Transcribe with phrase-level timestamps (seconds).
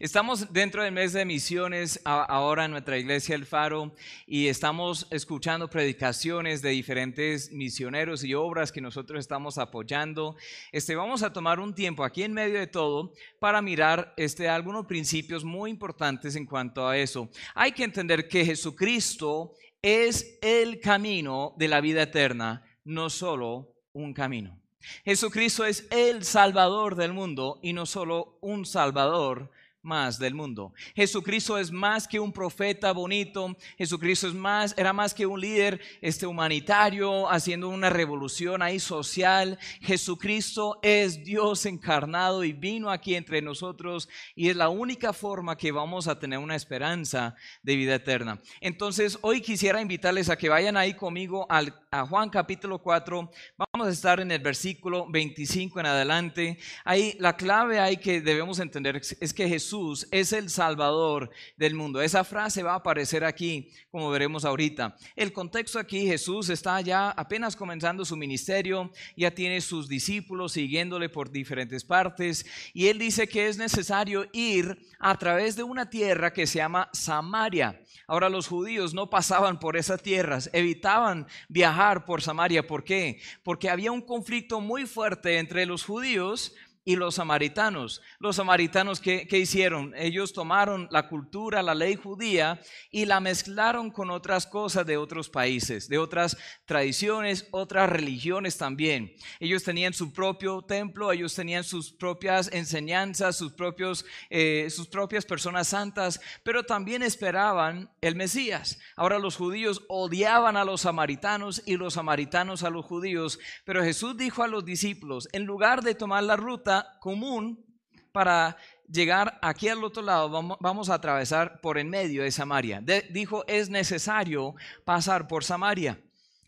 [0.00, 3.94] Estamos dentro del mes de misiones ahora en nuestra iglesia El Faro
[4.26, 10.36] y estamos escuchando predicaciones de diferentes misioneros y obras que nosotros estamos apoyando.
[10.72, 14.86] Este, vamos a tomar un tiempo aquí en medio de todo para mirar este, algunos
[14.86, 17.28] principios muy importantes en cuanto a eso.
[17.54, 24.14] Hay que entender que Jesucristo es el camino de la vida eterna, no solo un
[24.14, 24.58] camino.
[25.04, 29.50] Jesucristo es el Salvador del mundo y no solo un Salvador,
[29.82, 30.72] más del mundo.
[30.94, 35.80] Jesucristo es más que un profeta bonito, Jesucristo es más, era más que un líder
[36.00, 39.58] este, humanitario haciendo una revolución ahí social.
[39.80, 45.72] Jesucristo es Dios encarnado y vino aquí entre nosotros y es la única forma que
[45.72, 48.40] vamos a tener una esperanza de vida eterna.
[48.60, 53.30] Entonces, hoy quisiera invitarles a que vayan ahí conmigo al, a Juan capítulo 4.
[53.72, 56.58] Vamos a estar en el versículo 25 en adelante.
[56.84, 62.02] Ahí la clave hay que debemos entender es que Jesús es el Salvador del mundo.
[62.02, 64.96] Esa frase va a aparecer aquí, como veremos ahorita.
[65.14, 71.08] El contexto aquí, Jesús está ya apenas comenzando su ministerio, ya tiene sus discípulos siguiéndole
[71.08, 76.32] por diferentes partes, y él dice que es necesario ir a través de una tierra
[76.32, 77.80] que se llama Samaria.
[78.08, 82.66] Ahora los judíos no pasaban por esas tierras, evitaban viajar por Samaria.
[82.66, 83.20] ¿Por qué?
[83.44, 88.00] Porque había un conflicto muy fuerte entre los judíos y los samaritanos.
[88.18, 89.94] Los samaritanos, ¿qué, hicieron?
[89.96, 95.28] Ellos tomaron la cultura, la ley judía y la mezclaron con otras cosas de otros
[95.28, 99.14] países, de otras tradiciones, otras religiones también.
[99.40, 105.26] Ellos tenían su propio templo, ellos tenían sus propias enseñanzas, sus, propios, eh, sus propias
[105.26, 108.78] personas santas, pero también esperaban el Mesías.
[108.96, 114.16] Ahora los judíos odiaban a los samaritanos y los samaritanos a los judíos, pero Jesús
[114.16, 116.69] dijo a los discípulos, en lugar de tomar la ruta,
[117.00, 117.64] común
[118.12, 118.56] para
[118.88, 120.28] llegar aquí al otro lado,
[120.60, 122.82] vamos, a atravesar por en medio de Samaria.
[123.10, 124.54] dijo, es necesario
[124.84, 126.00] pasar por Samaria.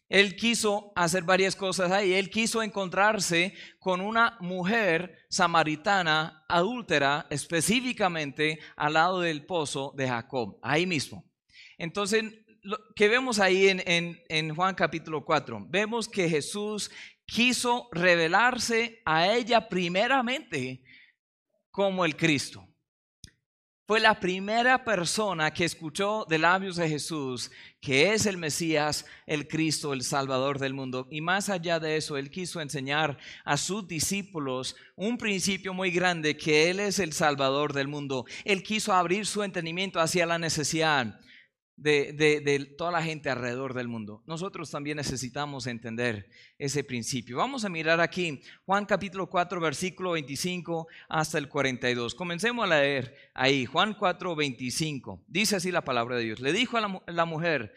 [0.08, 2.12] Él quiso hacer varias cosas ahí.
[2.12, 10.58] Él quiso encontrarse con una mujer samaritana adúltera, específicamente al lado del pozo de Jacob,
[10.62, 11.24] ahí mismo.
[11.78, 12.24] Entonces,
[12.60, 13.82] lo que vemos ahí en,
[14.28, 16.90] en Juan capítulo 4, vemos que Jesús
[17.32, 20.82] quiso revelarse a ella primeramente
[21.70, 22.68] como el Cristo.
[23.86, 27.50] Fue la primera persona que escuchó de labios de Jesús
[27.80, 31.08] que es el Mesías, el Cristo, el Salvador del mundo.
[31.10, 36.36] Y más allá de eso, Él quiso enseñar a sus discípulos un principio muy grande,
[36.36, 38.26] que Él es el Salvador del mundo.
[38.44, 41.18] Él quiso abrir su entendimiento hacia la necesidad
[41.76, 44.22] de, toda la gente alrededor del mundo.
[44.26, 46.28] Nosotros también necesitamos entender
[46.58, 47.38] ese principio.
[47.38, 52.14] Vamos a mirar aquí Juan capítulo 4, versículo 25 hasta el 42.
[52.14, 55.24] Comencemos a leer ahí, Juan 4, 25.
[55.26, 56.40] Dice así la palabra de Dios.
[56.40, 57.74] Le dijo a la, la mujer,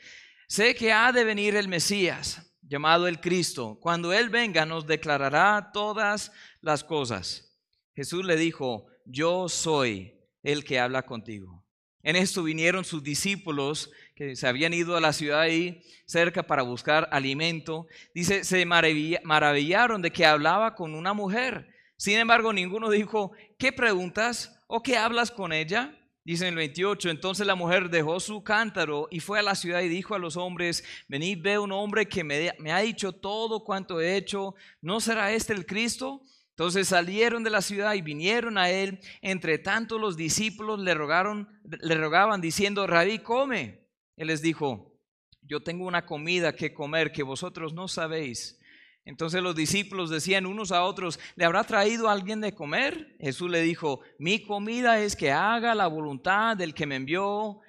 [0.48, 3.80] sé que ha de venir el Mesías, llamado el Cristo.
[3.82, 6.32] Cuando Él venga nos declarará todas
[6.62, 7.58] las cosas.
[7.96, 10.14] Jesús le dijo, yo soy
[10.44, 11.65] el que habla contigo.
[12.06, 16.62] En esto vinieron sus discípulos que se habían ido a la ciudad ahí cerca para
[16.62, 17.88] buscar alimento.
[18.14, 21.68] Dice, se maravillaron de que hablaba con una mujer.
[21.98, 25.98] Sin embargo, ninguno dijo, ¿qué preguntas o qué hablas con ella?
[26.24, 29.82] Dice en el 28, entonces la mujer dejó su cántaro y fue a la ciudad
[29.82, 33.64] y dijo a los hombres, venid, ve un hombre que me, me ha dicho todo
[33.64, 36.22] cuanto he hecho, ¿no será este el Cristo?
[36.56, 39.02] Entonces salieron de la ciudad y vinieron a él.
[39.22, 43.86] Entre tanto los discípulos le rogaron, le rogaban diciendo, Rabí, come.
[44.16, 44.98] Él les dijo,
[45.42, 48.58] yo tengo una comida que comer que vosotros no sabéis.
[49.04, 53.18] Entonces los discípulos decían unos a otros, ¿le habrá traído alguien de comer?
[53.20, 57.60] Jesús le dijo, mi comida es que haga la voluntad del que me envió,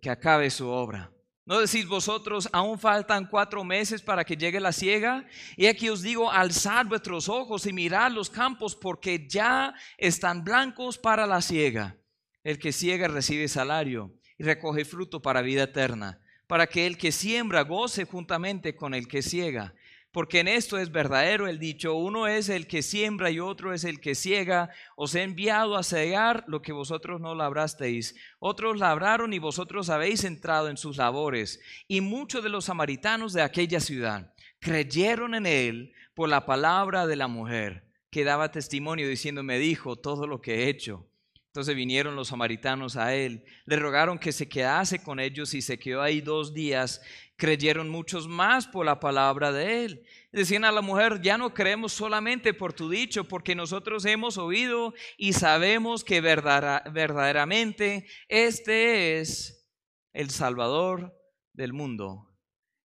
[0.00, 1.12] que acabe su obra.
[1.44, 5.26] ¿No decís vosotros, aún faltan cuatro meses para que llegue la siega?
[5.56, 10.98] Y aquí os digo, alzad vuestros ojos y mirad los campos, porque ya están blancos
[10.98, 11.96] para la siega.
[12.44, 17.10] El que ciega recibe salario y recoge fruto para vida eterna, para que el que
[17.10, 19.74] siembra goce juntamente con el que ciega
[20.12, 23.84] porque en esto es verdadero el dicho, uno es el que siembra y otro es
[23.84, 29.32] el que ciega, os he enviado a cegar lo que vosotros no labrasteis, otros labraron
[29.32, 34.34] y vosotros habéis entrado en sus labores, y muchos de los samaritanos de aquella ciudad
[34.60, 39.96] creyeron en él por la palabra de la mujer, que daba testimonio diciendo, me dijo
[39.96, 41.08] todo lo que he hecho.
[41.52, 45.78] Entonces vinieron los samaritanos a él, le rogaron que se quedase con ellos y se
[45.78, 47.02] quedó ahí dos días.
[47.36, 50.06] Creyeron muchos más por la palabra de él.
[50.32, 54.94] Decían a la mujer, ya no creemos solamente por tu dicho, porque nosotros hemos oído
[55.18, 59.68] y sabemos que verdaderamente este es
[60.14, 61.14] el Salvador
[61.52, 62.34] del mundo,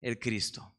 [0.00, 0.75] el Cristo.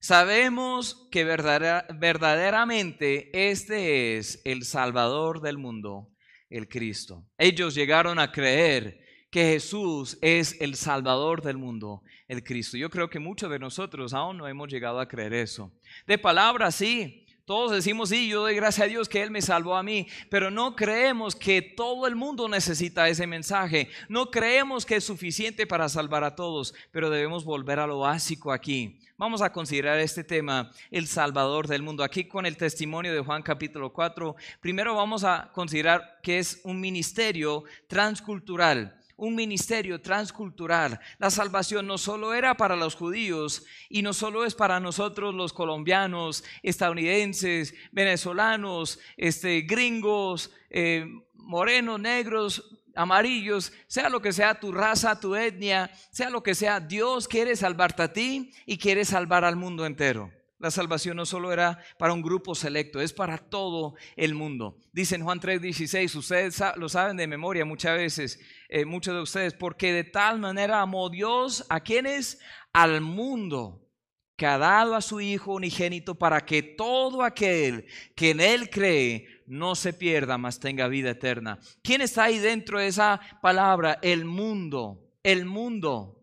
[0.00, 6.09] Sabemos que verdaderamente este es el Salvador del mundo,
[6.50, 7.24] el Cristo.
[7.38, 9.00] Ellos llegaron a creer
[9.30, 12.76] que Jesús es el Salvador del mundo, el Cristo.
[12.76, 15.72] Yo creo que muchos de nosotros aún no hemos llegado a creer eso.
[16.06, 17.24] De palabra, sí.
[17.44, 20.50] Todos decimos, sí, yo doy gracias a Dios que Él me salvó a mí, pero
[20.50, 23.88] no creemos que todo el mundo necesita ese mensaje.
[24.08, 28.52] No creemos que es suficiente para salvar a todos, pero debemos volver a lo básico
[28.52, 29.00] aquí.
[29.16, 32.04] Vamos a considerar este tema, el Salvador del mundo.
[32.04, 36.80] Aquí con el testimonio de Juan capítulo 4, primero vamos a considerar que es un
[36.80, 40.98] ministerio transcultural un ministerio transcultural.
[41.18, 45.52] La salvación no solo era para los judíos y no solo es para nosotros los
[45.52, 55.20] colombianos, estadounidenses, venezolanos, este, gringos, eh, morenos, negros, amarillos, sea lo que sea tu raza,
[55.20, 59.56] tu etnia, sea lo que sea, Dios quiere salvarte a ti y quiere salvar al
[59.56, 60.32] mundo entero.
[60.60, 64.76] La salvación no solo era para un grupo selecto, es para todo el mundo.
[64.92, 69.54] Dice en Juan 3:16, ustedes lo saben de memoria muchas veces, eh, muchos de ustedes,
[69.54, 72.40] porque de tal manera amó Dios a quienes,
[72.74, 73.88] al mundo,
[74.36, 79.26] que ha dado a su Hijo unigénito para que todo aquel que en Él cree
[79.46, 81.58] no se pierda, mas tenga vida eterna.
[81.82, 83.98] ¿Quién está ahí dentro de esa palabra?
[84.02, 86.19] El mundo, el mundo.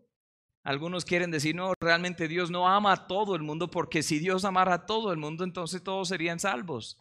[0.68, 4.44] Algunos quieren decir, no, realmente Dios no ama a todo el mundo, porque si Dios
[4.44, 6.98] amara a todo el mundo, entonces todos serían salvos.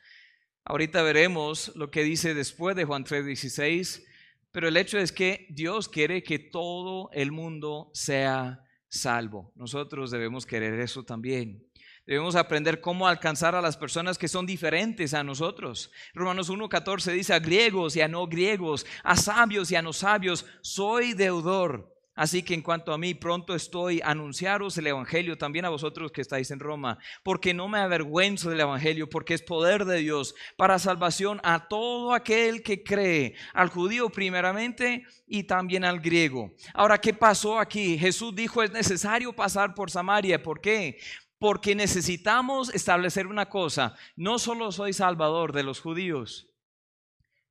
[0.63, 4.05] Ahorita veremos lo que dice después de Juan 3:16,
[4.53, 9.51] pero el hecho es que Dios quiere que todo el mundo sea salvo.
[9.53, 11.61] Nosotros debemos querer eso también.
[12.05, 15.91] Debemos aprender cómo alcanzar a las personas que son diferentes a nosotros.
[16.13, 20.45] Romanos 1.14 dice a griegos y a no griegos, a sabios y a no sabios,
[20.61, 25.65] soy deudor Así que en cuanto a mí, pronto estoy a anunciaros el Evangelio también
[25.65, 29.85] a vosotros que estáis en Roma, porque no me avergüenzo del Evangelio, porque es poder
[29.85, 35.99] de Dios para salvación a todo aquel que cree, al judío primeramente y también al
[35.99, 36.55] griego.
[36.73, 37.99] Ahora, ¿qué pasó aquí?
[37.99, 40.41] Jesús dijo, es necesario pasar por Samaria.
[40.41, 40.97] ¿Por qué?
[41.37, 46.47] Porque necesitamos establecer una cosa, no solo soy salvador de los judíos,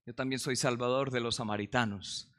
[0.05, 2.33] yo también soy salvador de los samaritanos.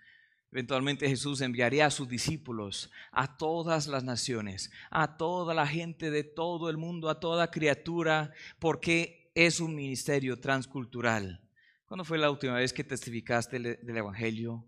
[0.52, 6.24] Eventualmente Jesús enviaría a sus discípulos a todas las naciones, a toda la gente de
[6.24, 11.44] todo el mundo, a toda criatura, porque es un ministerio transcultural.
[11.86, 14.66] ¿Cuándo fue la última vez que testificaste del Evangelio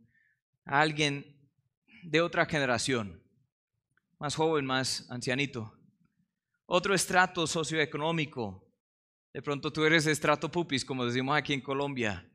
[0.65, 1.37] a alguien
[2.03, 3.23] de otra generación,
[4.19, 5.73] más joven, más ancianito?
[6.65, 8.65] Otro estrato socioeconómico.
[9.33, 12.29] De pronto tú eres estrato pupis, como decimos aquí en Colombia,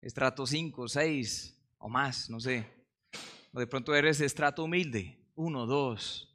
[0.00, 2.79] estrato 5, 6 o más, no sé.
[3.52, 6.28] O de pronto eres de estrato humilde, uno, dos.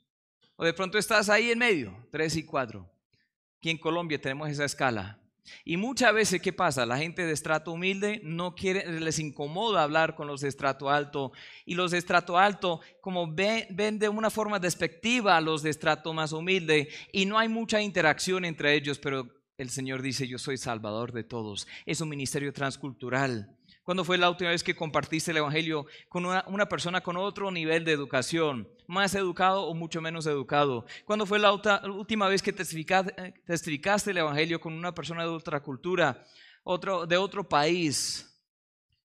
[0.55, 2.89] O de pronto estás ahí en medio, tres y cuatro.
[3.57, 5.19] Aquí en Colombia tenemos esa escala.
[5.63, 6.85] Y muchas veces, ¿qué pasa?
[6.85, 11.33] La gente de estrato humilde no quiere, les incomoda hablar con los de estrato alto.
[11.65, 15.69] Y los de estrato alto, como ven, ven de una forma despectiva a los de
[15.69, 16.89] estrato más humilde.
[17.11, 21.23] Y no hay mucha interacción entre ellos, pero el Señor dice, yo soy salvador de
[21.23, 21.67] todos.
[21.85, 23.55] Es un ministerio transcultural.
[23.85, 27.85] ¿Cuándo fue la última vez que compartiste el Evangelio con una, persona con otro nivel
[27.85, 28.67] de educación?
[28.87, 30.87] ¿Más educado o mucho menos educado?
[31.05, 36.25] ¿Cuándo fue la última vez que testificaste, el Evangelio con una persona de otra cultura,
[36.63, 38.43] otro, de otro país,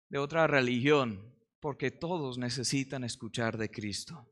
[0.07, 1.35] de otra religión?
[1.59, 4.25] Porque todos necesitan escuchar de Cristo.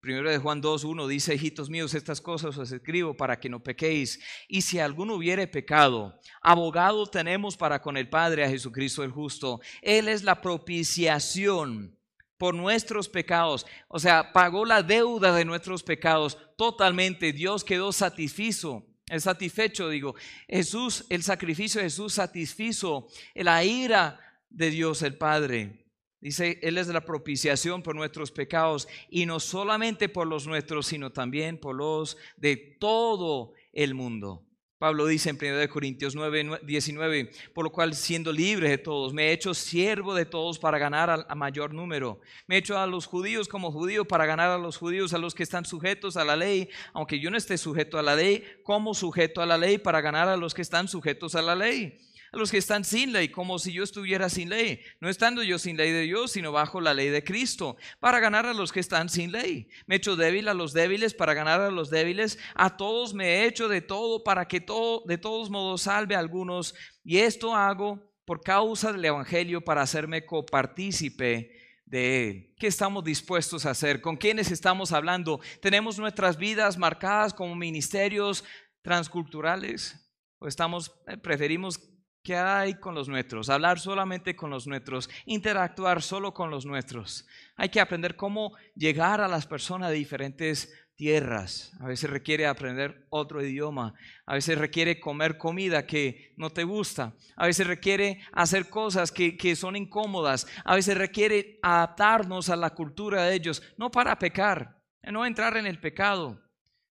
[0.00, 4.18] Primero de Juan 2.1 dice, hijitos míos, estas cosas os escribo para que no pequéis.
[4.48, 9.60] Y si alguno hubiere pecado, abogado tenemos para con el Padre a Jesucristo el justo.
[9.82, 11.98] Él es la propiciación
[12.38, 13.66] por nuestros pecados.
[13.88, 17.34] O sea, pagó la deuda de nuestros pecados totalmente.
[17.34, 18.86] Dios quedó satisfizo.
[19.06, 20.14] El satisfecho, digo,
[20.48, 25.89] Jesús, el sacrificio de Jesús satisfizo la ira de Dios el Padre.
[26.20, 31.10] Dice, Él es la propiciación por nuestros pecados y no solamente por los nuestros, sino
[31.10, 34.44] también por los de todo el mundo.
[34.80, 39.28] Pablo dice en 1 Corintios 9, 19, por lo cual siendo libre de todos, me
[39.28, 42.18] he hecho siervo de todos para ganar a, mayor número.
[42.46, 45.34] Me he hecho a los judíos como judío para ganar a los judíos, a los
[45.34, 48.94] que están sujetos a la ley, aunque yo no esté sujeto a la ley, como
[48.94, 51.98] sujeto a la ley para ganar a los que están sujetos a la ley
[52.32, 55.58] a los que están sin ley, como si yo estuviera sin ley, no estando yo
[55.58, 58.80] sin ley de Dios, sino bajo la ley de Cristo, para ganar a los que
[58.80, 59.68] están sin ley.
[59.86, 62.38] Me he hecho débil a los débiles, para ganar a los débiles.
[62.54, 66.20] A todos me he hecho de todo, para que todo, de todos modos salve a
[66.20, 66.74] algunos.
[67.02, 71.50] Y esto hago por causa del Evangelio, para hacerme copartícipe
[71.84, 72.54] de Él.
[72.56, 74.00] ¿Qué estamos dispuestos a hacer?
[74.00, 75.40] ¿Con quiénes estamos hablando?
[75.60, 78.44] ¿Tenemos nuestras vidas marcadas como ministerios
[78.82, 79.96] transculturales?
[80.38, 81.89] ¿O estamos, eh, preferimos
[82.22, 83.48] ¿Qué hay con los nuestros?
[83.48, 87.26] Hablar solamente con los nuestros, interactuar solo con los nuestros.
[87.56, 91.72] Hay que aprender cómo llegar a las personas de diferentes tierras.
[91.80, 93.94] A veces requiere aprender otro idioma.
[94.26, 97.14] A veces requiere comer comida que no te gusta.
[97.36, 100.46] A veces requiere hacer cosas que, que son incómodas.
[100.66, 105.66] A veces requiere adaptarnos a la cultura de ellos, no para pecar, no entrar en
[105.66, 106.38] el pecado.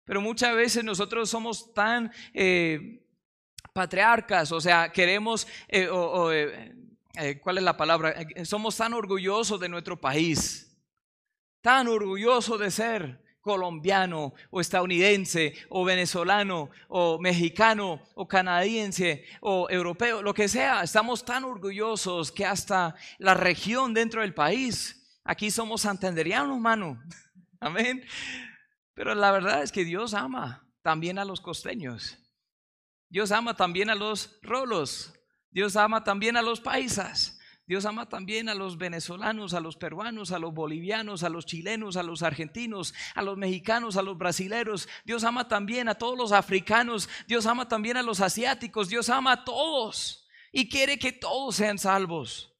[0.04, 2.12] Pero muchas veces nosotros somos tan...
[2.32, 3.02] Eh,
[3.76, 5.86] patriarcas, o sea, queremos, eh,
[6.32, 6.74] eh,
[7.14, 8.14] eh, ¿cuál es la palabra?
[8.44, 10.74] somos tan orgullosos de nuestro país,
[11.60, 20.22] tan orgullosos de ser colombiano o estadounidense o venezolano o mexicano o canadiense o europeo,
[20.22, 25.82] lo que sea, estamos tan orgullosos que hasta la región dentro del país, aquí somos
[25.82, 26.98] santanderianos, mano,
[27.60, 28.02] amén.
[28.94, 32.25] Pero la verdad es que Dios ama también a los costeños.
[33.08, 35.12] Dios ama también a los rolos.
[35.50, 37.38] Dios ama también a los paisas.
[37.66, 41.96] Dios ama también a los venezolanos, a los peruanos, a los bolivianos, a los chilenos,
[41.96, 44.88] a los argentinos, a los mexicanos, a los brasileros.
[45.04, 47.08] Dios ama también a todos los africanos.
[47.26, 48.88] Dios ama también a los asiáticos.
[48.88, 52.55] Dios ama a todos y quiere que todos sean salvos.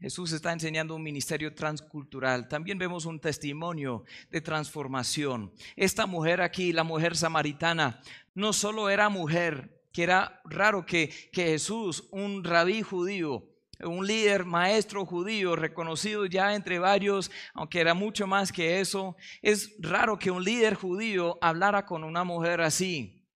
[0.00, 2.48] Jesús está enseñando un ministerio transcultural.
[2.48, 5.52] También vemos un testimonio de transformación.
[5.76, 8.00] Esta mujer aquí, la mujer samaritana,
[8.34, 13.48] no solo era mujer, que era raro que, que Jesús, un rabí judío,
[13.80, 19.74] un líder maestro judío reconocido ya entre varios, aunque era mucho más que eso, es
[19.78, 23.26] raro que un líder judío hablara con una mujer así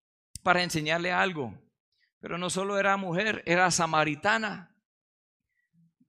[0.43, 1.55] para enseñarle algo.
[2.21, 4.75] Pero no solo era mujer, era samaritana.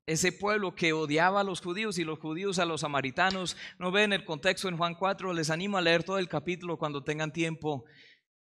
[0.10, 3.56] Ese pueblo que odiaba a los judíos y los judíos a los samaritanos.
[3.78, 7.04] No ven el contexto en Juan 4, les animo a leer todo el capítulo cuando
[7.04, 7.86] tengan tiempo.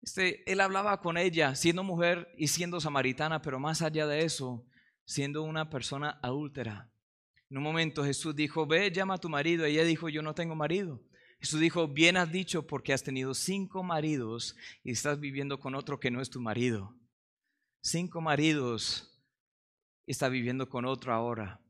[0.01, 4.65] Este, él hablaba con ella siendo mujer y siendo samaritana, pero más allá de eso,
[5.05, 6.89] siendo una persona adúltera.
[7.51, 9.65] En un momento Jesús dijo, ve, llama a tu marido.
[9.65, 11.03] ella dijo, yo no tengo marido.
[11.41, 14.55] Jesús dijo, bien has dicho porque has tenido cinco maridos
[14.85, 16.95] y estás viviendo con otro que no es tu marido.
[17.83, 19.10] Cinco maridos
[20.07, 21.61] está viviendo con otro ahora.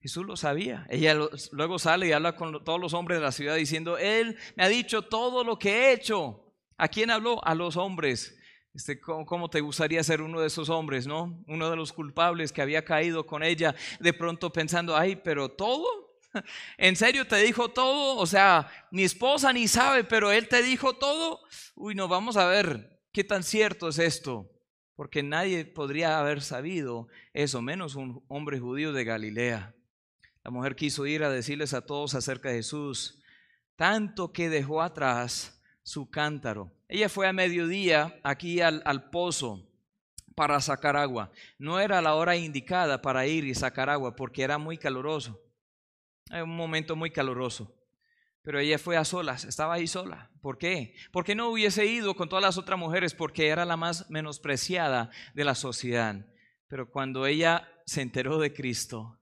[0.00, 0.86] Jesús lo sabía.
[0.90, 1.16] Ella
[1.52, 4.68] luego sale y habla con todos los hombres de la ciudad diciendo, Él me ha
[4.68, 6.52] dicho todo lo que he hecho.
[6.76, 7.42] ¿A quién habló?
[7.42, 8.36] A los hombres.
[8.74, 11.42] Este, ¿cómo, te gustaría ser uno de esos hombres, no?
[11.46, 16.18] Uno de los culpables que había caído con ella, de pronto pensando, ay, pero todo.
[16.76, 18.16] ¿En serio te dijo todo?
[18.16, 21.40] O sea, mi esposa ni sabe, pero él te dijo todo.
[21.76, 24.50] Uy, no, vamos a ver qué tan cierto es esto.
[24.96, 29.74] Porque nadie podría haber sabido eso, menos un hombre judío de Galilea.
[30.44, 33.22] La mujer quiso ir a decirles a todos acerca de Jesús,
[33.76, 36.72] tanto que dejó atrás su cántaro.
[36.88, 39.66] Ella fue a mediodía aquí al, pozo
[40.34, 41.30] para sacar agua.
[41.58, 45.40] No era la hora indicada para ir y sacar agua porque era muy caluroso.
[46.30, 47.73] Era un momento muy caluroso.
[48.44, 50.30] Pero ella fue a solas, estaba ahí sola.
[50.42, 50.94] ¿Por qué?
[51.10, 55.44] Porque no hubiese ido con todas las otras mujeres porque era la más menospreciada de
[55.44, 56.26] la sociedad.
[56.68, 59.18] Pero cuando ella se enteró de Cristo,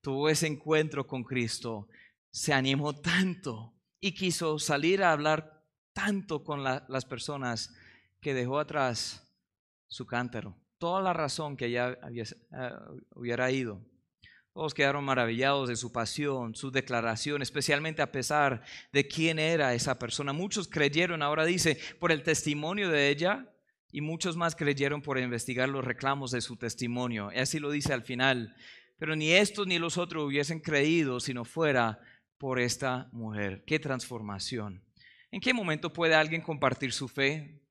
[0.00, 1.86] tuvo ese encuentro con Cristo,
[2.30, 5.62] se animó tanto y quiso salir a hablar
[5.92, 7.74] tanto con las personas
[8.22, 9.30] que dejó atrás
[9.86, 10.56] su cántaro.
[10.78, 12.72] Toda la razón que ella eh,
[13.14, 13.84] hubiera ido.
[14.52, 19.98] Todos quedaron maravillados de su pasión, su declaración, especialmente a pesar de quién era esa
[19.98, 20.34] persona.
[20.34, 23.50] Muchos creyeron, ahora dice, por el testimonio de ella
[23.90, 27.30] y muchos más creyeron por investigar los reclamos de su testimonio.
[27.34, 28.54] Así lo dice al final.
[28.98, 31.98] Pero ni estos ni los otros hubiesen creído si no fuera
[32.36, 33.64] por esta mujer.
[33.66, 34.84] Qué transformación.
[35.30, 37.62] ¿En qué momento puede alguien compartir su fe?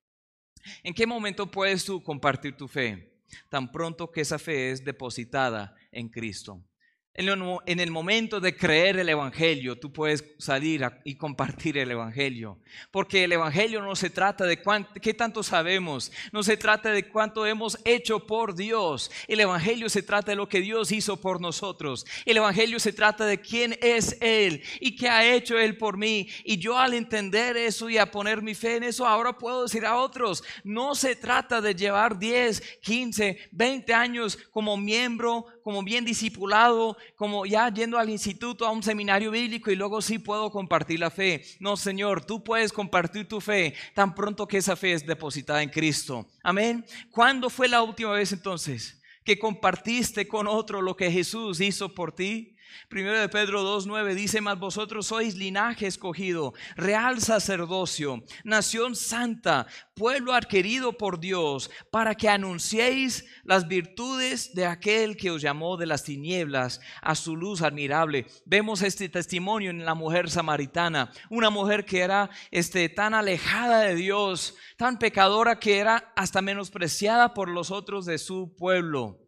[0.82, 3.14] ¿En qué momento puedes tú compartir tu fe?
[3.50, 6.64] Tan pronto que esa fe es depositada en Cristo.
[7.14, 12.58] En el momento de creer el Evangelio, tú puedes salir y compartir el Evangelio.
[12.90, 14.64] Porque el Evangelio no se trata de
[15.02, 19.12] qué tanto sabemos, no se trata de cuánto hemos hecho por Dios.
[19.28, 22.06] El Evangelio se trata de lo que Dios hizo por nosotros.
[22.26, 26.30] El Evangelio se trata de quién es Él y qué ha hecho Él por mí.
[26.46, 29.86] Y yo al entender eso y a poner mi fe en eso, ahora puedo decir
[29.86, 36.06] a otros, no se trata de llevar 10, 15, 20 años como miembro como bien
[36.06, 41.00] discipulado, como ya yendo al instituto, a un seminario bíblico y luego sí puedo compartir
[41.00, 41.44] la fe.
[41.60, 45.70] No, Señor, tú puedes compartir tu fe tan pronto que esa fe es depositada en
[45.70, 46.28] Cristo.
[46.44, 46.86] Amén.
[47.12, 52.14] ¿Cuándo fue la última vez entonces que compartiste con otro lo que Jesús hizo por
[52.14, 52.56] ti?
[52.90, 60.34] Primero de Pedro 2.9 dice, mas vosotros sois linaje escogido, real sacerdocio, nación santa, pueblo
[60.34, 66.04] adquirido por Dios, para que anunciéis las virtudes de aquel que os llamó de las
[66.04, 68.26] tinieblas a su luz admirable.
[68.46, 73.96] Vemos este testimonio en la mujer samaritana, una mujer que era este, tan alejada de
[73.96, 79.20] Dios, tan pecadora que era hasta menospreciada por los otros de su pueblo.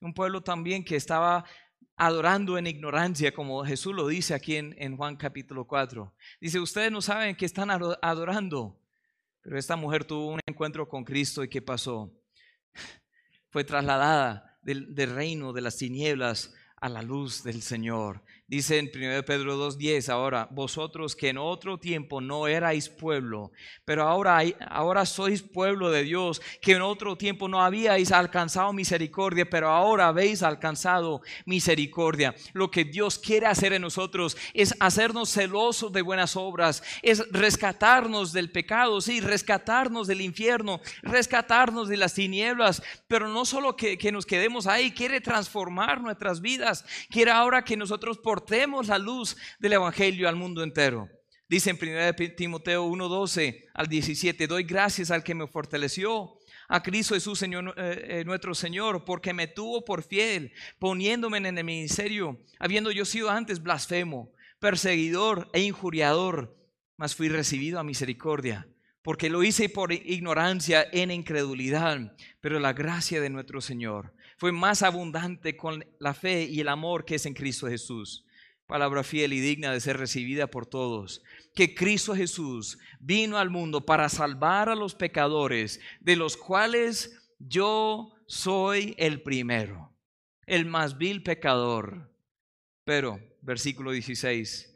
[0.00, 1.44] Un pueblo también que estaba
[1.96, 6.12] adorando en ignorancia, como Jesús lo dice aquí en, Juan capítulo 4.
[6.40, 8.80] Dice, ustedes no saben que están adorando,
[9.42, 12.12] pero esta mujer tuvo un encuentro con Cristo y ¿qué pasó?
[13.50, 18.22] Fue trasladada del, del reino de las tinieblas a la luz del Señor.
[18.46, 23.52] Dice en 1 Pedro 2.10, ahora, vosotros que en otro tiempo no erais pueblo,
[23.86, 29.48] pero ahora, ahora sois pueblo de Dios, que en otro tiempo no habíais alcanzado misericordia,
[29.48, 32.34] pero ahora habéis alcanzado misericordia.
[32.52, 38.34] Lo que Dios quiere hacer en nosotros es hacernos celosos de buenas obras, es rescatarnos
[38.34, 44.12] del pecado, sí, rescatarnos del infierno, rescatarnos de las tinieblas, pero no solo que, que
[44.12, 49.36] nos quedemos ahí, quiere transformar nuestras vidas, quiere ahora que nosotros por portemos la luz
[49.60, 51.08] del Evangelio al mundo entero.
[51.48, 56.36] Dice en 1 Timoteo 1:12 al 17, doy gracias al que me fortaleció,
[56.66, 61.58] a Cristo Jesús, Señor, eh, eh, nuestro Señor, porque me tuvo por fiel, poniéndome en
[61.58, 66.56] el ministerio, habiendo yo sido antes blasfemo, perseguidor e injuriador,
[66.96, 68.66] mas fui recibido a misericordia,
[69.02, 74.82] porque lo hice por ignorancia en incredulidad, pero la gracia de nuestro Señor fue más
[74.82, 78.24] abundante con la fe y el amor que es en Cristo Jesús.
[78.66, 81.22] Palabra fiel y digna de ser recibida por todos.
[81.54, 88.14] Que Cristo Jesús vino al mundo para salvar a los pecadores, de los cuales yo
[88.26, 89.94] soy el primero,
[90.46, 92.10] el más vil pecador.
[92.84, 94.73] Pero, versículo 16,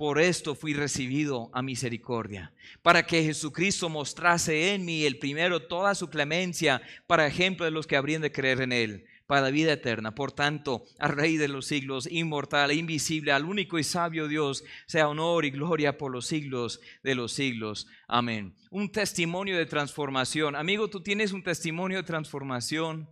[0.00, 5.94] por esto fui recibido a misericordia, para que Jesucristo mostrase en mí el primero toda
[5.94, 9.74] su clemencia, para ejemplo de los que habrían de creer en él, para la vida
[9.74, 10.14] eterna.
[10.14, 14.64] Por tanto, al Rey de los siglos, inmortal e invisible, al único y sabio Dios,
[14.86, 17.86] sea honor y gloria por los siglos de los siglos.
[18.08, 18.54] Amén.
[18.70, 20.56] Un testimonio de transformación.
[20.56, 23.06] Amigo, tú tienes un testimonio de transformación.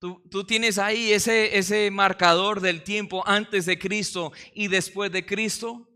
[0.00, 5.88] Tú, tienes ahí ese, ese marcador del tiempo antes de Cristo y después de Cristo.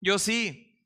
[0.00, 0.80] Yo sí.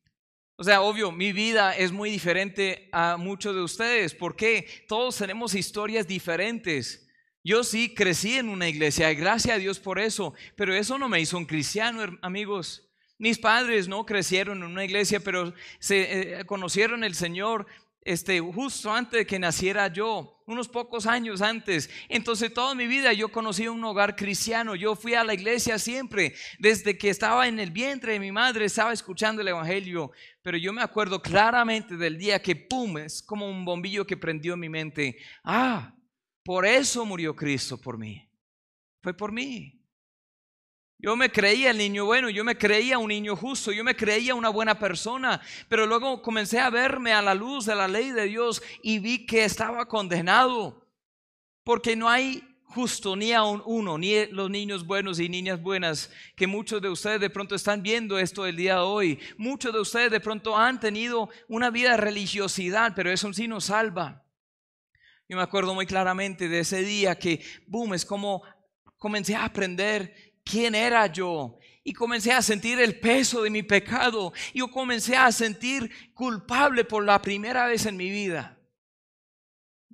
[0.57, 4.15] O sea, obvio, mi vida es muy diferente a muchos de ustedes.
[4.15, 7.09] porque Todos tenemos historias diferentes.
[7.43, 11.21] Yo sí crecí en una iglesia, gracias a Dios por eso, pero eso no me
[11.21, 12.91] hizo un cristiano, amigos.
[13.17, 17.67] Mis padres no crecieron en una iglesia, pero se eh, conocieron el Señor
[18.03, 21.91] este, justo antes de que naciera yo, unos pocos años antes.
[22.09, 26.35] Entonces toda mi vida yo conocí un hogar cristiano, yo fui a la iglesia siempre,
[26.59, 30.11] desde que estaba en el vientre de mi madre, estaba escuchando el Evangelio,
[30.43, 34.55] pero yo me acuerdo claramente del día que, ¡pum!, es como un bombillo que prendió
[34.55, 35.19] en mi mente.
[35.45, 35.95] Ah,
[36.43, 38.29] por eso murió Cristo por mí.
[39.03, 39.78] Fue por mí.
[41.01, 44.35] Yo me creía el niño bueno, yo me creía un niño justo, yo me creía
[44.35, 48.25] una buena persona, pero luego comencé a verme a la luz de la ley de
[48.25, 50.89] Dios y vi que estaba condenado,
[51.63, 56.49] porque no hay justo ni a uno, ni los niños buenos y niñas buenas, que
[56.49, 59.21] muchos de ustedes de pronto están viendo esto el día de hoy.
[59.37, 63.67] Muchos de ustedes de pronto han tenido una vida de religiosidad, pero eso sí nos
[63.67, 64.25] salva.
[65.29, 68.43] Yo me acuerdo muy claramente de ese día que, boom, es como
[68.99, 71.59] comencé a aprender quién era yo.
[71.85, 74.33] Y comencé a sentir el peso de mi pecado.
[74.55, 78.59] Yo comencé a sentir culpable por la primera vez en mi vida.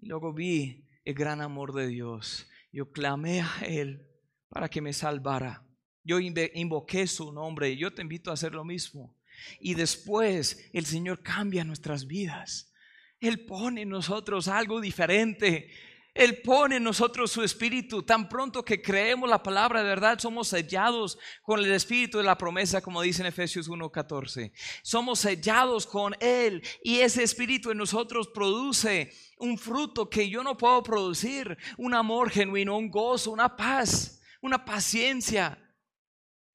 [0.00, 2.48] Y luego vi el gran amor de Dios.
[2.72, 4.08] Yo clamé a Él
[4.48, 5.66] para que me salvara.
[6.02, 9.16] Yo invoqué su nombre y yo te invito a hacer lo mismo.
[9.60, 12.72] Y después el Señor cambia nuestras vidas.
[13.20, 15.70] Él pone en nosotros algo diferente.
[16.14, 18.04] Él pone en nosotros su espíritu.
[18.04, 22.38] Tan pronto que creemos la palabra de verdad, somos sellados con el espíritu de la
[22.38, 24.52] promesa, como dice en Efesios 1:14.
[24.84, 30.56] Somos sellados con Él y ese espíritu en nosotros produce un fruto que yo no
[30.56, 35.58] puedo producir, un amor genuino, un gozo, una paz, una paciencia.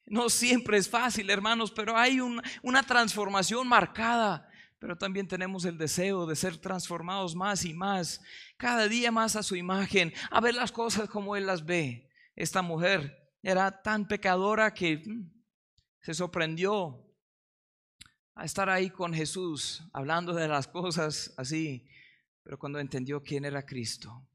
[0.05, 4.48] No siempre es fácil, hermanos, pero hay una transformación marcada
[4.79, 8.21] pero también tenemos el deseo de ser transformados más y más,
[8.57, 12.09] cada día más a su imagen, a ver las cosas como Él las ve.
[12.35, 15.29] Esta mujer era tan pecadora que mm,
[16.01, 17.05] se sorprendió
[18.35, 21.89] a estar ahí con Jesús, hablando de las cosas así,
[22.41, 24.25] pero cuando entendió quién era Cristo,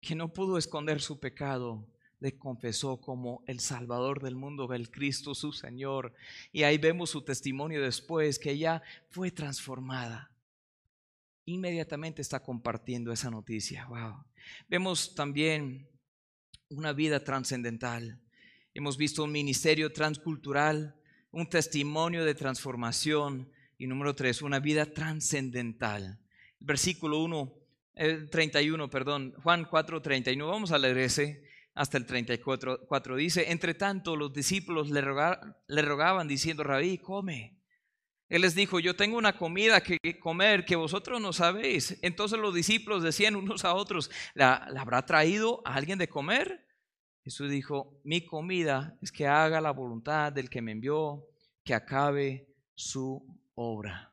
[0.00, 1.88] que no pudo esconder su pecado,
[2.20, 6.14] le confesó como el Salvador del mundo, el Cristo su Señor.
[6.52, 10.32] Y ahí vemos su testimonio después, que ella fue transformada.
[11.44, 13.86] Inmediatamente está compartiendo esa noticia.
[13.86, 14.24] Wow.
[14.68, 15.88] Vemos también
[16.68, 18.20] una vida trascendental.
[18.74, 20.94] Hemos visto un ministerio transcultural,
[21.30, 23.50] un testimonio de transformación.
[23.78, 26.18] Y número tres, una vida trascendental.
[26.58, 27.54] Versículo 1,
[27.94, 30.48] el 31, perdón, Juan 4, 31.
[30.48, 31.47] Vamos a leer ese
[31.78, 37.56] hasta el 34 dice, entre tanto los discípulos le, le rogaban diciendo, Rabí, come.
[38.28, 41.96] Él les dijo, yo tengo una comida que comer que vosotros no sabéis.
[42.02, 46.66] Entonces los discípulos decían unos a otros, ¿la, ¿la, habrá traído a alguien de comer?
[47.22, 51.24] Jesús dijo, mi comida es que haga la voluntad del que me envió,
[51.64, 54.12] que acabe su obra.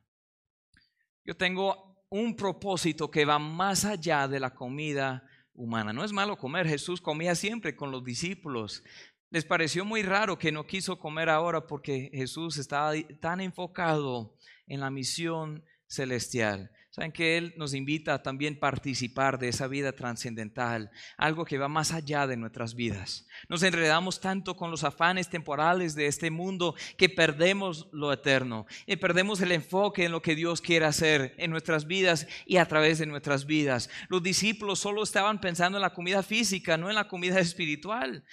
[1.26, 5.94] Yo tengo un propósito que va más allá de la comida humana.
[5.94, 8.84] No es malo comer, Jesús comía siempre con los discípulos.
[9.30, 14.36] Les pareció muy raro que no quiso comer ahora porque Jesús estaba tan enfocado
[14.68, 16.72] en la misión celestial.
[16.96, 21.68] Saben que Él nos invita a también participar de esa vida trascendental, algo que va
[21.68, 23.28] más allá de nuestras vidas.
[23.50, 28.96] Nos enredamos tanto con los afanes temporales de este mundo que perdemos lo eterno y
[28.96, 32.98] perdemos el enfoque en lo que Dios quiere hacer en nuestras vidas y a través
[33.00, 33.90] de nuestras vidas.
[34.08, 38.24] Los discípulos solo estaban pensando en la comida física, no en la comida espiritual.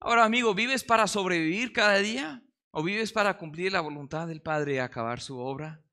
[0.00, 2.42] Ahora, amigo, ¿vives para sobrevivir cada día
[2.72, 5.84] o vives para cumplir la voluntad del Padre y acabar su obra?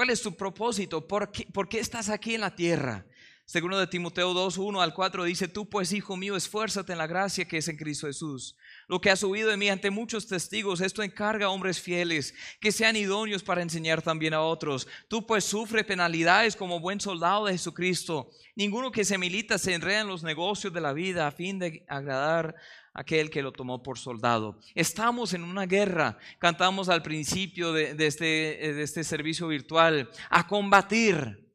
[0.00, 1.06] ¿Cuál es tu propósito?
[1.06, 3.04] ¿Por qué, estás aquí en la tierra?
[3.44, 7.06] Segundo de Timoteo 2, 1 al 4 dice, tú pues, hijo mío, esfuérzate en la
[7.06, 8.56] gracia que es en Cristo Jesús.
[8.88, 12.32] Lo que has subido de mí ante muchos testigos, esto encarga a hombres fieles,
[12.62, 14.88] que sean idóneos para enseñar también a otros.
[15.06, 18.30] Tú pues sufre penalidades como buen soldado de Jesucristo.
[18.56, 21.84] Ninguno que se milita se enreda en los negocios de la vida a fin de
[21.88, 22.56] agradar
[22.92, 24.58] aquel que lo tomó por soldado.
[24.74, 31.54] Estamos en una guerra, cantamos al principio de, este, de este servicio virtual, a combatir,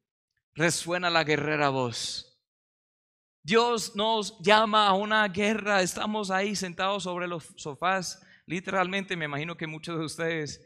[0.54, 2.39] resuena la guerrera voz.
[3.43, 9.56] Dios nos llama a una guerra, estamos ahí sentados sobre los sofás, literalmente me imagino
[9.56, 10.62] que muchos de ustedes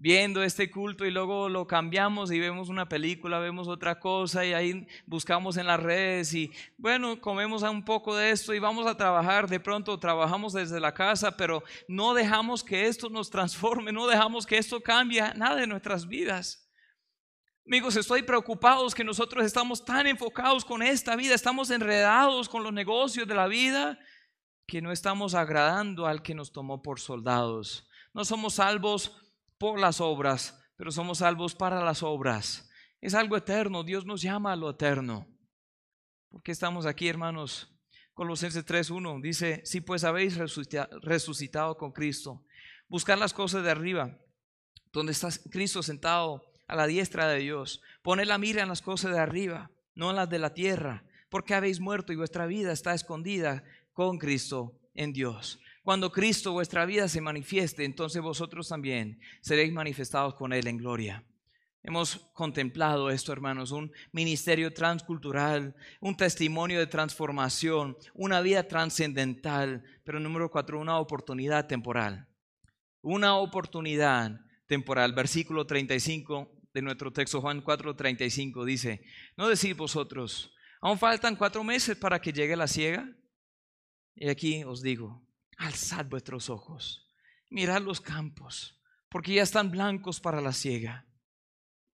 [0.00, 4.54] viendo este culto y luego lo cambiamos y vemos una película, vemos otra cosa y
[4.54, 8.96] ahí buscamos en las redes y bueno, comemos un poco de esto y vamos a
[8.96, 14.06] trabajar, de pronto trabajamos desde la casa, pero no dejamos que esto nos transforme, no
[14.06, 16.66] dejamos que esto cambie nada de nuestras vidas.
[17.66, 22.72] Amigos, estoy preocupado que nosotros estamos tan enfocados con esta vida, estamos enredados con los
[22.72, 23.98] negocios de la vida,
[24.66, 27.86] que no estamos agradando al que nos tomó por soldados.
[28.14, 29.19] No somos salvos
[29.60, 32.70] por las obras, pero somos salvos para las obras.
[32.98, 35.28] Es algo eterno, Dios nos llama a lo eterno.
[36.30, 37.70] ¿Por qué estamos aquí, hermanos?
[38.14, 40.38] Colosenses 3.1 dice, si pues habéis
[41.02, 42.42] resucitado con Cristo,
[42.88, 44.16] buscar las cosas de arriba,
[44.94, 47.82] donde está Cristo sentado a la diestra de Dios.
[48.02, 51.52] Poned la mira en las cosas de arriba, no en las de la tierra, porque
[51.52, 55.60] habéis muerto y vuestra vida está escondida con Cristo en Dios.
[55.82, 61.24] Cuando Cristo vuestra vida se manifieste, entonces vosotros también seréis manifestados con Él en gloria.
[61.82, 70.20] Hemos contemplado esto, hermanos, un ministerio transcultural, un testimonio de transformación, una vida trascendental, pero
[70.20, 72.28] número cuatro, una oportunidad temporal.
[73.00, 75.14] Una oportunidad temporal.
[75.14, 79.02] Versículo 35 de nuestro texto, Juan 4, 35, dice,
[79.38, 83.10] no decís vosotros, aún faltan cuatro meses para que llegue la ciega.
[84.14, 85.26] Y aquí os digo,
[85.60, 87.06] alzad vuestros ojos,
[87.50, 91.06] mirad los campos, porque ya están blancos para la siega.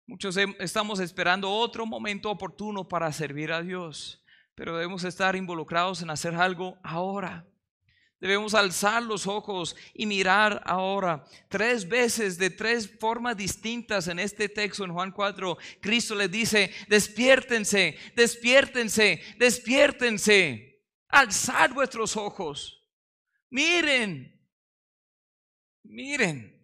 [0.06, 4.24] Muchos estamos esperando otro momento oportuno para servir a Dios,
[4.54, 7.44] pero debemos estar involucrados en hacer algo ahora.
[8.20, 11.24] Debemos alzar los ojos y mirar ahora.
[11.48, 16.70] Tres veces de tres formas distintas en este texto en Juan 4, Cristo les dice,
[16.88, 20.84] despiértense, despiértense, despiértense.
[21.08, 22.85] Alzad vuestros ojos.
[23.50, 24.40] Miren,
[25.82, 26.54] miren.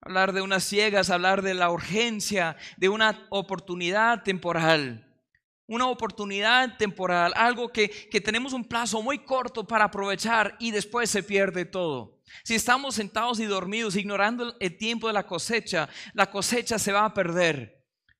[0.00, 5.06] Hablar de unas ciegas, hablar de la urgencia, de una oportunidad temporal
[5.68, 7.88] una oportunidad temporal, algo que,
[8.24, 12.20] tenemos un plazo muy corto para aprovechar y después se pierde todo.
[12.44, 17.04] Si estamos sentados y dormidos ignorando el tiempo de la cosecha, la cosecha se va
[17.04, 17.75] a perder.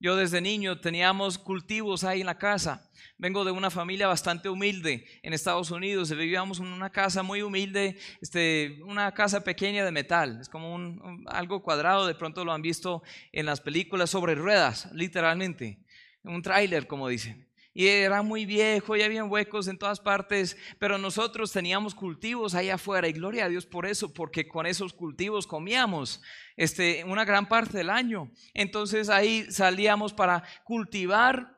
[0.06, 2.88] Yo desde niño teníamos cultivos ahí en la casa.
[3.18, 6.16] Vengo de una familia bastante humilde en Estados Unidos.
[6.16, 10.38] Vivíamos en una casa muy humilde, este, una casa pequeña de metal.
[10.40, 12.06] Es como un, algo cuadrado.
[12.06, 15.80] De pronto lo han visto en las películas sobre ruedas, literalmente
[16.22, 17.44] un tráiler, como dicen.
[17.78, 22.70] Y era muy viejo y había huecos en todas partes, pero nosotros teníamos cultivos ahí
[22.70, 26.22] afuera y gloria a Dios por eso, porque con esos cultivos comíamos
[26.56, 28.32] este, una gran parte del año.
[28.54, 31.54] Entonces ahí salíamos para cultivar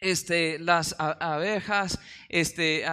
[0.00, 2.84] este, las abejas, este,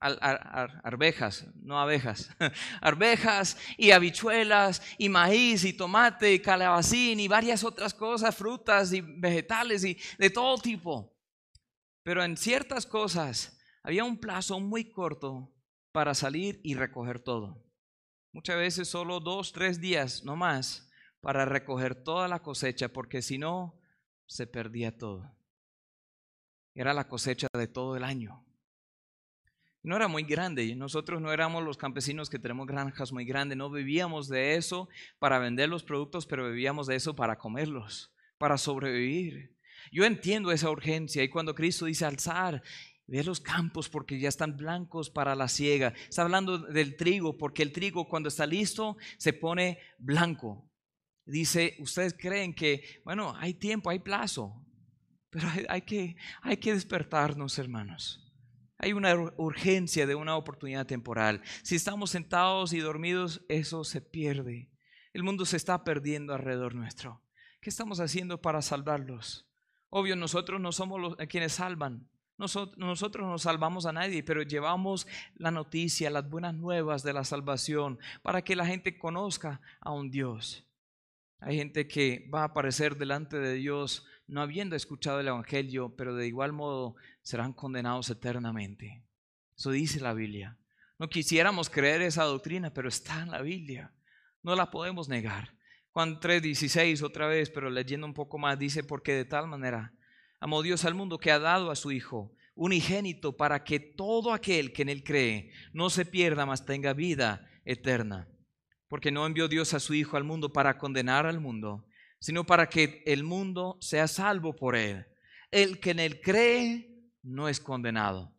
[0.00, 2.30] arvejas, no abejas,
[2.80, 9.00] arvejas y habichuelas y maíz y tomate y calabacín y varias otras cosas, frutas y
[9.00, 11.13] vegetales y de todo tipo.
[12.04, 15.52] Pero en ciertas cosas había un plazo muy corto
[15.90, 17.60] para salir y recoger todo.
[18.32, 20.88] Muchas veces solo dos, tres días, no más,
[21.20, 23.80] para recoger toda la cosecha, porque si no,
[24.26, 25.36] se perdía todo.
[26.74, 28.44] Era la cosecha de todo el año
[29.84, 30.74] no era muy grande.
[30.74, 33.56] Nosotros no éramos los campesinos que tenemos granjas muy grandes.
[33.56, 34.88] No vivíamos de eso
[35.18, 39.54] para vender los productos, pero vivíamos de eso para comerlos, para sobrevivir.
[39.92, 42.62] Yo entiendo esa urgencia y cuando Cristo dice alzar,
[43.06, 45.94] ve los campos porque ya están blancos para la siega.
[46.08, 50.70] Está hablando del trigo porque el trigo cuando está listo se pone blanco.
[51.26, 54.62] Dice, ustedes creen que, bueno, hay tiempo, hay plazo,
[55.30, 58.20] pero hay, que, hay que despertarnos, hermanos.
[58.76, 61.42] Hay una urgencia de una oportunidad temporal.
[61.62, 64.70] Si estamos sentados y dormidos, eso se pierde.
[65.14, 67.22] El mundo se está perdiendo alrededor nuestro.
[67.60, 69.48] ¿Qué estamos haciendo para salvarlos?
[69.96, 72.08] Obvio, nosotros no somos los quienes salvan.
[72.36, 77.22] Nosotros, nosotros no salvamos a nadie, pero llevamos la noticia, las buenas nuevas de la
[77.22, 80.66] salvación para que la gente conozca a un Dios.
[81.38, 86.16] Hay gente que va a aparecer delante de Dios no habiendo escuchado el Evangelio, pero
[86.16, 89.04] de igual modo serán condenados eternamente.
[89.56, 90.58] Eso dice la Biblia.
[90.98, 93.92] No quisiéramos creer esa doctrina, pero está en la Biblia.
[94.42, 95.54] No la podemos negar.
[95.94, 99.94] Juan 3:16 otra vez, pero leyendo un poco más, dice, porque de tal manera
[100.40, 104.72] amó Dios al mundo que ha dado a su Hijo unigénito para que todo aquel
[104.72, 108.28] que en él cree no se pierda, mas tenga vida eterna.
[108.88, 111.86] Porque no envió Dios a su Hijo al mundo para condenar al mundo,
[112.18, 115.06] sino para que el mundo sea salvo por él.
[115.52, 116.90] El que en él cree
[117.22, 118.36] no es condenado,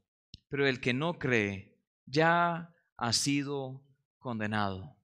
[0.49, 3.81] pero el que no cree ya ha sido
[4.19, 4.94] condenado,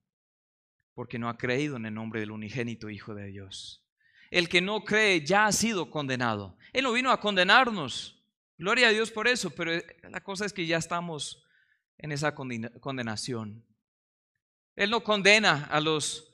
[1.01, 3.83] porque no ha creído en el nombre del unigénito Hijo de Dios.
[4.29, 6.55] El que no cree ya ha sido condenado.
[6.73, 8.23] Él no vino a condenarnos.
[8.55, 9.71] Gloria a Dios por eso, pero
[10.03, 11.43] la cosa es que ya estamos
[11.97, 13.65] en esa condenación.
[14.75, 16.31] Él no condena a los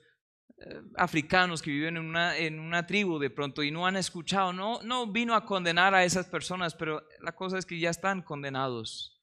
[0.58, 4.52] eh, africanos que viven en una, en una tribu de pronto y no han escuchado,
[4.52, 8.20] no, no vino a condenar a esas personas, pero la cosa es que ya están
[8.20, 9.17] condenados.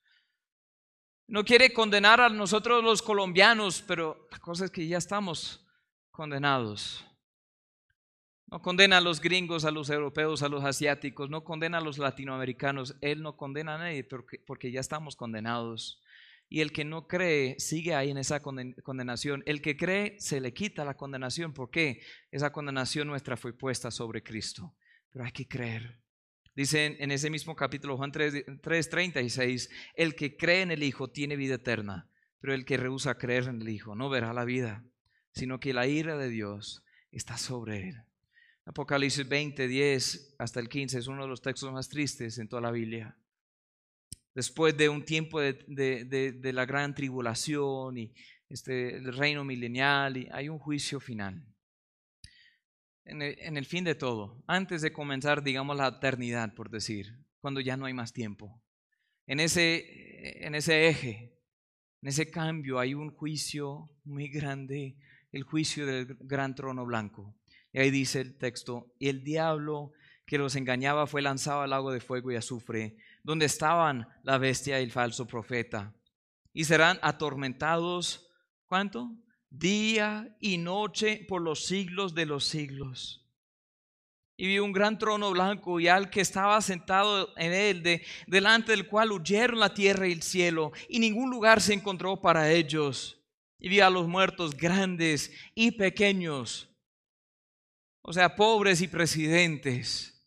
[1.27, 5.65] No quiere condenar a nosotros los colombianos, pero la cosa es que ya estamos
[6.11, 7.03] condenados.
[8.47, 11.97] No condena a los gringos, a los europeos, a los asiáticos, no condena a los
[11.97, 12.95] latinoamericanos.
[13.01, 15.99] Él no condena a nadie porque, porque ya estamos condenados.
[16.47, 19.41] Y el que no cree sigue ahí en esa condenación.
[19.47, 21.53] El que cree se le quita la condenación.
[21.53, 22.01] ¿Por qué?
[22.29, 24.75] Esa condenación nuestra fue puesta sobre Cristo.
[25.11, 26.04] Pero hay que creer.
[26.55, 31.55] Dice en, ese mismo capítulo Juan 3:36, el que cree en el Hijo tiene vida
[31.55, 34.83] eterna, pero el que rehúsa creer en el Hijo no verá la vida,
[35.33, 38.03] sino que la ira de Dios está sobre él.
[38.65, 42.61] Apocalipsis 20, 10 hasta el 15 es uno de los textos más tristes en toda
[42.61, 43.17] la Biblia
[44.35, 48.13] después de un tiempo de, la gran tribulación y
[48.49, 51.41] este, el reino milenial, hay un juicio final.
[53.05, 57.77] En el, fin de todo, antes de comenzar, digamos, la eternidad, por decir, cuando ya
[57.77, 58.63] no hay más tiempo.
[59.27, 61.37] En ese, en ese eje,
[62.01, 64.97] en ese cambio, hay un juicio muy grande,
[65.31, 67.35] el juicio del gran trono blanco.
[67.71, 69.91] Y ahí dice el texto, el diablo
[70.25, 74.79] que los engañaba fue lanzado al lago de fuego y azufre donde estaban la bestia
[74.79, 75.93] y el falso profeta.
[76.53, 78.29] y serán atormentados,
[78.65, 79.11] ¿cuánto?
[79.57, 83.25] Día y noche por los siglos de los siglos.
[84.37, 88.73] Y vi un gran trono blanco y al que estaba sentado en él, de, delante
[88.73, 93.21] del cual huyeron la tierra y el cielo, y ningún lugar se encontró para ellos.
[93.57, 96.69] Y vi a los muertos grandes y pequeños,
[98.01, 100.21] o sea, pobres y presidentes,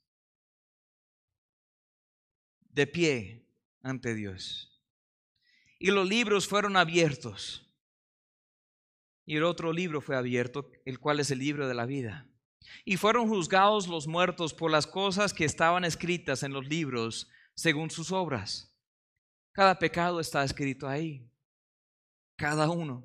[2.71, 3.47] de pie
[3.83, 4.83] ante Dios.
[5.79, 7.68] Y los libros fueron abiertos.
[9.29, 12.27] Y el otro libro fue abierto, el cual es el libro de la vida.
[12.87, 17.91] Y fueron juzgados los muertos por las cosas que estaban escritas en los libros según
[17.91, 18.75] sus obras.
[19.53, 21.31] Cada pecado está escrito ahí.
[22.39, 23.05] Cada uno.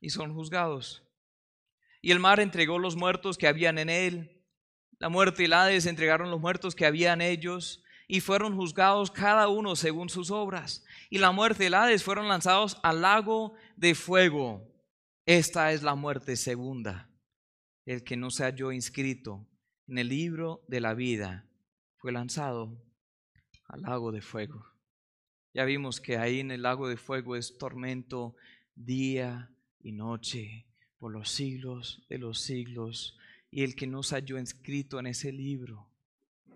[0.00, 1.02] Y son juzgados.
[2.00, 4.44] Y el mar entregó los muertos que habían en él.
[5.00, 7.82] La muerte y el Hades entregaron los muertos que habían ellos.
[8.12, 10.84] Y fueron juzgados cada uno según sus obras.
[11.08, 14.70] Y la muerte y el Hades fueron lanzados al lago de fuego.
[15.24, 17.08] Esta es la muerte segunda
[17.86, 19.48] el que no se halló inscrito
[19.88, 21.48] en el libro de la vida
[21.96, 22.84] fue lanzado
[23.64, 24.62] al lago de fuego.
[25.54, 28.36] Ya vimos que ahí en el lago de fuego es tormento
[28.74, 30.66] día y noche
[30.98, 33.16] por los siglos de los siglos.
[33.50, 35.91] Y el que no se halló inscrito en ese libro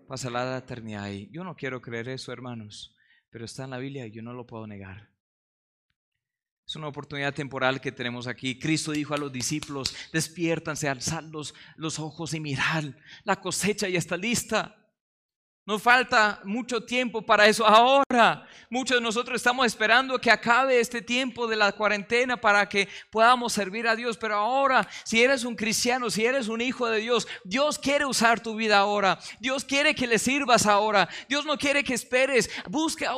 [0.07, 1.29] pasará la eternidad ahí.
[1.31, 2.95] Yo no quiero creer eso, hermanos,
[3.29, 5.09] pero está en la Biblia y yo no lo puedo negar.
[6.65, 8.59] Es una oportunidad temporal que tenemos aquí.
[8.59, 12.83] Cristo dijo a los discípulos, despiértanse, alzad los, los ojos y mirad,
[13.23, 14.75] la cosecha ya está lista.
[15.67, 17.67] No falta mucho tiempo para eso.
[17.67, 22.87] Ahora, muchos de nosotros estamos esperando que acabe este tiempo de la cuarentena para que
[23.09, 24.15] podamos servir a Dios.
[24.15, 28.39] Pero ahora, si eres un cristiano, si eres un hijo de Dios, Dios quiere usar
[28.39, 29.19] tu vida ahora.
[29.41, 31.09] Dios quiere que le sirvas ahora.
[31.27, 32.49] Dios no quiere que esperes.
[32.69, 33.11] Busca,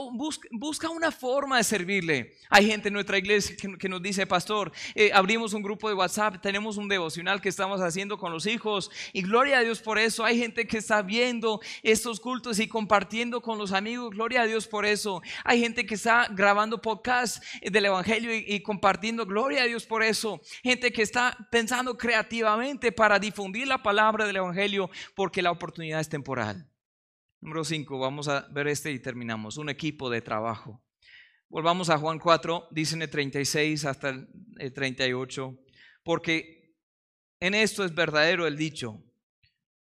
[0.50, 2.36] busca, una forma de servirle.
[2.50, 6.42] Hay gente en nuestra iglesia que, nos dice, pastor, eh, abrimos un grupo de WhatsApp,
[6.42, 8.90] tenemos un devocional que estamos haciendo con los hijos.
[9.14, 10.26] Y gloria a Dios por eso.
[10.26, 14.12] Hay gente que está viendo estos cultos y compartiendo con los amigos.
[14.12, 15.22] Gloria a Dios por eso.
[15.44, 19.26] Hay gente que está grabando podcast del Evangelio y, compartiendo.
[19.26, 20.42] Gloria a Dios por eso.
[20.64, 26.08] Gente que está pensando creativamente para difundir la palabra del Evangelio porque la oportunidad es
[26.08, 26.70] temporal.
[27.42, 29.58] Número 5, vamos a ver este y terminamos.
[29.58, 30.82] Un equipo de trabajo.
[31.50, 34.10] Volvamos a Juan 4, dicen el 36 hasta
[34.58, 35.60] el 38,
[36.04, 36.76] porque
[37.42, 39.04] en esto es verdadero el dicho.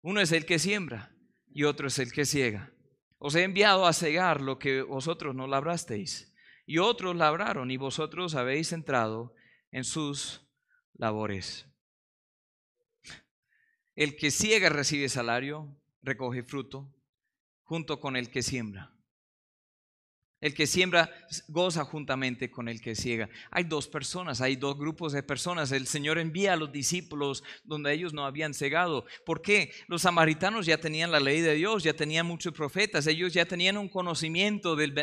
[0.01, 1.15] Uno es el que siembra
[1.51, 2.71] y otro es el que ciega.
[3.17, 6.33] Os he enviado a cegar lo que vosotros no labrasteis,
[6.65, 9.33] y otros labraron, y vosotros habéis entrado
[9.71, 10.47] en sus
[10.93, 11.65] labores.
[13.95, 16.93] El que ciega recibe salario, recoge fruto,
[17.63, 18.95] junto con el que siembra.
[20.41, 21.11] El que siembra
[21.49, 23.29] goza juntamente con el que ciega.
[23.51, 25.71] Hay dos personas, hay dos grupos de personas.
[25.71, 29.05] El Señor envía a los discípulos donde ellos no habían cegado.
[29.25, 29.71] ¿Por qué?
[29.87, 33.77] Los samaritanos ya tenían la ley de Dios, ya tenían muchos profetas, ellos ya tenían
[33.77, 34.93] un conocimiento del,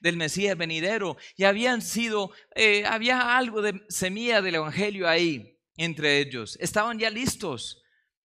[0.00, 6.20] del Mesías venidero, ya habían sido, eh, había algo de semilla del Evangelio ahí entre
[6.20, 6.56] ellos.
[6.60, 7.83] Estaban ya listos.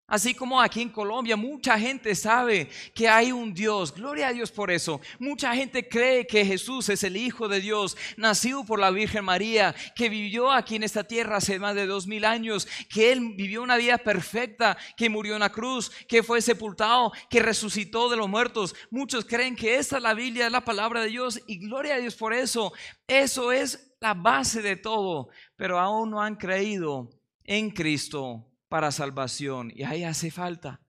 [0.09, 4.53] Así como aquí en Colombia mucha gente sabe que hay un Dios, gloria a Dios
[4.53, 5.01] por eso.
[5.19, 9.75] Mucha gente cree que Jesús es el Hijo de Dios, nacido por la Virgen María,
[9.97, 13.65] que vivió aquí en esta tierra hace más de dos mil años, que Él vivió
[13.65, 18.29] una vida perfecta, que murió en la cruz, que fue sepultado, que resucitó de los
[18.29, 18.77] muertos.
[18.91, 21.99] Muchos creen que esta es la Biblia, es la palabra de Dios y gloria a
[21.99, 22.73] Dios por eso.
[23.09, 27.11] Eso es la base de todo, pero aún no han creído
[27.43, 29.73] en Cristo para salvación.
[29.75, 30.81] Y ahí hace falta,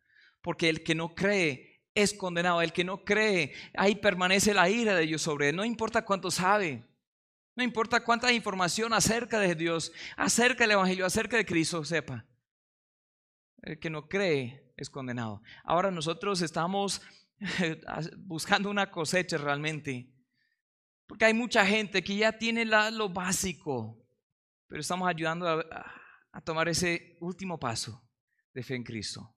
[0.42, 2.62] porque el que no cree es condenado.
[2.62, 5.56] El que no cree, ahí permanece la ira de Dios sobre él.
[5.56, 6.86] No importa cuánto sabe,
[7.56, 12.26] no importa cuánta información acerca de Dios, acerca del Evangelio, acerca de Cristo sepa.
[13.64, 15.42] El que no cree es condenado.
[15.64, 17.02] Ahora nosotros estamos
[18.18, 20.08] buscando una cosecha realmente.
[21.08, 23.98] Porque hay mucha gente que ya tiene lo básico,
[24.68, 25.92] pero estamos ayudando a,
[26.32, 28.04] a tomar ese último paso
[28.54, 29.36] de fe en Cristo.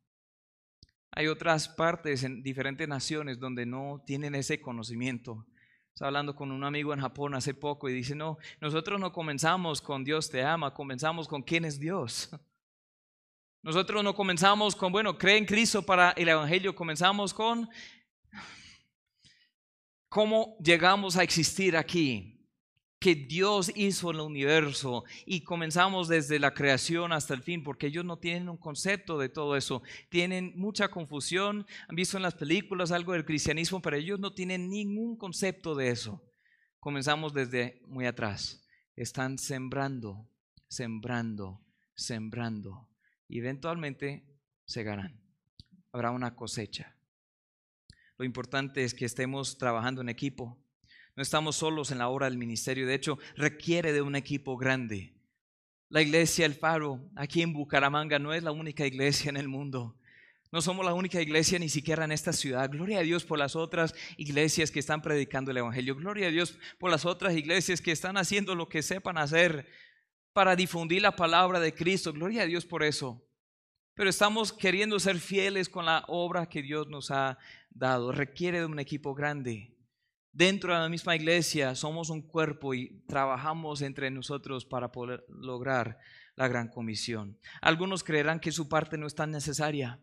[1.12, 5.46] Hay otras partes en diferentes naciones donde no tienen ese conocimiento.
[5.92, 9.82] Estaba hablando con un amigo en Japón hace poco y dice, no, nosotros no comenzamos
[9.82, 12.30] con Dios te ama, comenzamos con quién es Dios.
[13.62, 17.68] Nosotros no comenzamos con, bueno, cree en Cristo para el Evangelio, comenzamos con
[20.08, 22.39] cómo llegamos a existir aquí
[23.00, 27.86] que Dios hizo en el universo y comenzamos desde la creación hasta el fin, porque
[27.86, 32.34] ellos no tienen un concepto de todo eso, tienen mucha confusión, han visto en las
[32.34, 36.22] películas algo del cristianismo, pero ellos no tienen ningún concepto de eso.
[36.78, 38.66] Comenzamos desde muy atrás.
[38.94, 40.28] Están sembrando,
[40.68, 42.90] sembrando, sembrando.
[43.28, 44.26] Y eventualmente
[44.66, 45.22] segarán.
[45.90, 46.96] Habrá una cosecha.
[48.18, 50.59] Lo importante es que estemos trabajando en equipo.
[51.20, 52.86] No estamos solos en la obra del ministerio.
[52.86, 55.12] De hecho, requiere de un equipo grande.
[55.90, 59.94] La iglesia El Faro, aquí en Bucaramanga, no es la única iglesia en el mundo.
[60.50, 62.70] No somos la única iglesia ni siquiera en esta ciudad.
[62.70, 65.94] Gloria a Dios por las otras iglesias que están predicando el Evangelio.
[65.94, 69.68] Gloria a Dios por las otras iglesias que están haciendo lo que sepan hacer
[70.32, 72.14] para difundir la palabra de Cristo.
[72.14, 73.22] Gloria a Dios por eso.
[73.92, 77.36] Pero estamos queriendo ser fieles con la obra que Dios nos ha
[77.68, 78.10] dado.
[78.10, 79.76] Requiere de un equipo grande.
[80.32, 85.98] Dentro de la misma iglesia somos un cuerpo y trabajamos entre nosotros para poder lograr
[86.36, 87.38] la gran comisión.
[87.60, 90.00] Algunos creerán que su parte no es tan necesaria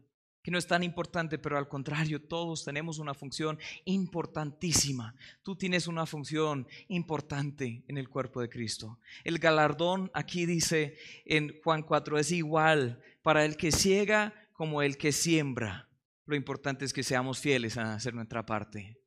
[0.48, 5.14] que no es tan importante, pero al contrario, todos tenemos una función importantísima.
[5.44, 8.98] Tú tienes una función importante en el cuerpo de Cristo.
[9.26, 14.98] El galardón aquí dice en Juan 4 es igual para el que ciega como el
[14.98, 15.90] que siembra.
[16.26, 19.02] Lo importante es que seamos fieles a hacer nuestra parte.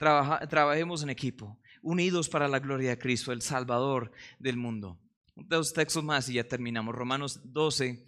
[0.00, 4.98] Trabajemos en equipo, unidos para la gloria de Cristo, el Salvador del mundo.
[5.36, 6.94] Dos textos más y ya terminamos.
[6.94, 8.06] Romanos 12,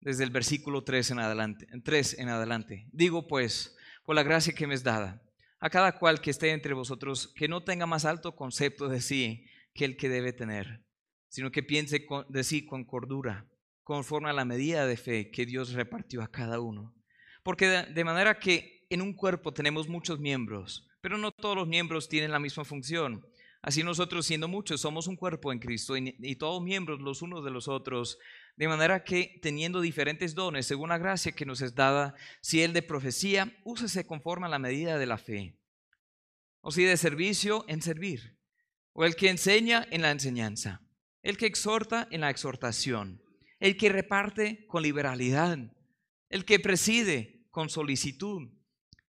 [0.00, 2.88] desde el versículo 3 en adelante, 3 en adelante.
[2.92, 5.22] Digo pues, por la gracia que me es dada,
[5.60, 9.44] a cada cual que esté entre vosotros, que no tenga más alto concepto de sí
[9.74, 10.82] que el que debe tener,
[11.28, 13.46] sino que piense de sí con cordura,
[13.82, 16.94] conforme a la medida de fe que Dios repartió a cada uno.
[17.42, 22.08] Porque de manera que en un cuerpo tenemos muchos miembros, pero no todos los miembros
[22.08, 23.24] tienen la misma función.
[23.62, 27.50] Así nosotros, siendo muchos, somos un cuerpo en Cristo y, todos miembros los unos de
[27.50, 28.18] los otros,
[28.56, 32.72] de manera que, teniendo diferentes dones, según la gracia que nos es dada, si el
[32.72, 35.58] de profecía, úsese conforme a la medida de la fe.
[36.62, 38.38] O si de servicio, en servir.
[38.92, 40.80] O el que enseña, en la enseñanza.
[41.22, 43.22] El que exhorta, en la exhortación.
[43.58, 45.58] El que reparte, con liberalidad.
[46.30, 48.48] El que preside, con solicitud.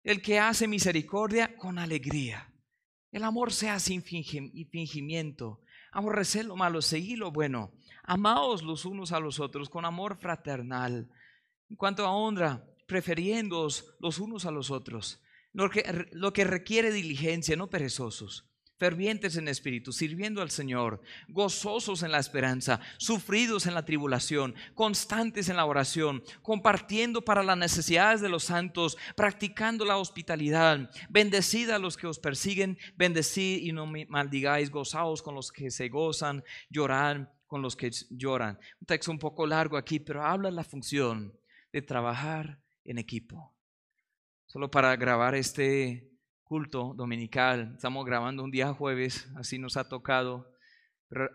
[0.03, 2.53] El que hace misericordia, con alegría.
[3.13, 5.61] El amor sea sin fingimiento.
[5.93, 7.73] Aborrecer lo malo, seguir lo bueno
[8.05, 11.09] Amaos los unos a los otros con amor fraternal.
[11.69, 15.23] En cuanto a honra, preferiéndoos los unos a los otros.
[15.53, 18.50] Lo que, lo que requiere diligencia, no perezosos
[18.81, 25.51] fervientes en espíritu, sirviendo al Señor, gozosos en la esperanza, sufridos en la tribulación, constantes
[25.51, 31.79] en la oración, compartiendo para las necesidades de los santos, practicando la hospitalidad, bendecid a
[31.79, 37.29] los que os persiguen, bendecid y no maldigáis, gozaos con los que se gozan, llorad
[37.47, 38.59] con los que lloran.
[38.81, 41.39] Un texto un poco largo aquí, pero habla la función
[41.71, 43.55] de trabajar en equipo.
[44.47, 46.10] Solo para grabar este
[46.51, 50.53] culto dominical, estamos grabando un día jueves, así nos ha tocado,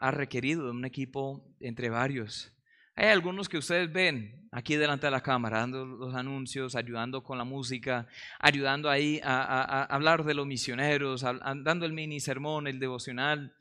[0.02, 2.52] ha requerido un equipo entre varios.
[2.98, 7.38] Hay algunos que ustedes ven aquí delante de la cámara, dando los anuncios, ayudando con
[7.38, 8.10] la música,
[8.42, 13.56] ayudando ahí a, hablar de los misioneros, dando el mini sermón, el devocional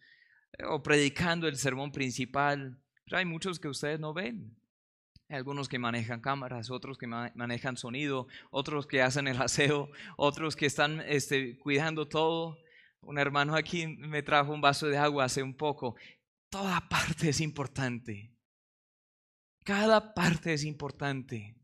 [0.69, 2.77] o predicando el sermón principal.
[3.05, 4.57] Pero hay muchos que ustedes no ven.
[5.29, 10.57] Hay algunos que manejan cámaras, otros que manejan sonido, otros que hacen el aseo, otros
[10.57, 12.59] que están este, cuidando todo.
[13.01, 15.97] Un hermano aquí me trajo un vaso de agua hace un poco.
[16.49, 18.35] Toda parte es importante.
[19.65, 21.57] Cada parte es importante.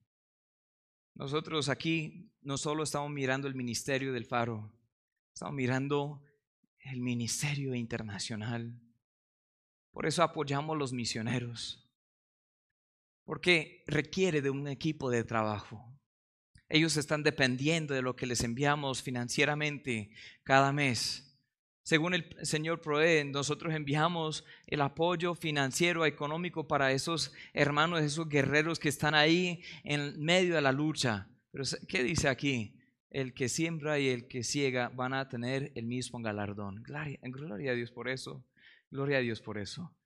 [1.15, 4.73] Nosotros aquí no solo estamos mirando el ministerio del faro,
[5.35, 6.23] estamos mirando
[6.79, 8.81] el ministerio internacional.
[9.93, 11.90] Por eso apoyamos los misioneros,
[13.31, 15.89] porque requiere de un equipo de trabajo.
[16.69, 20.11] Ellos están dependiendo de lo que les enviamos financieramente
[20.43, 21.41] cada mes.
[21.85, 28.81] Según el Señor provee, nosotros enviamos el apoyo financiero, económico para esos hermanos, esos guerreros
[28.81, 31.29] que están ahí en medio de la lucha.
[31.53, 32.75] Pero ¿qué dice aquí?
[33.11, 36.83] el que siembra y el que ciega van a tener el mismo galardón.
[36.83, 38.45] Gloria, gloria, a Dios por eso.
[38.91, 39.97] Gloria a Dios por eso.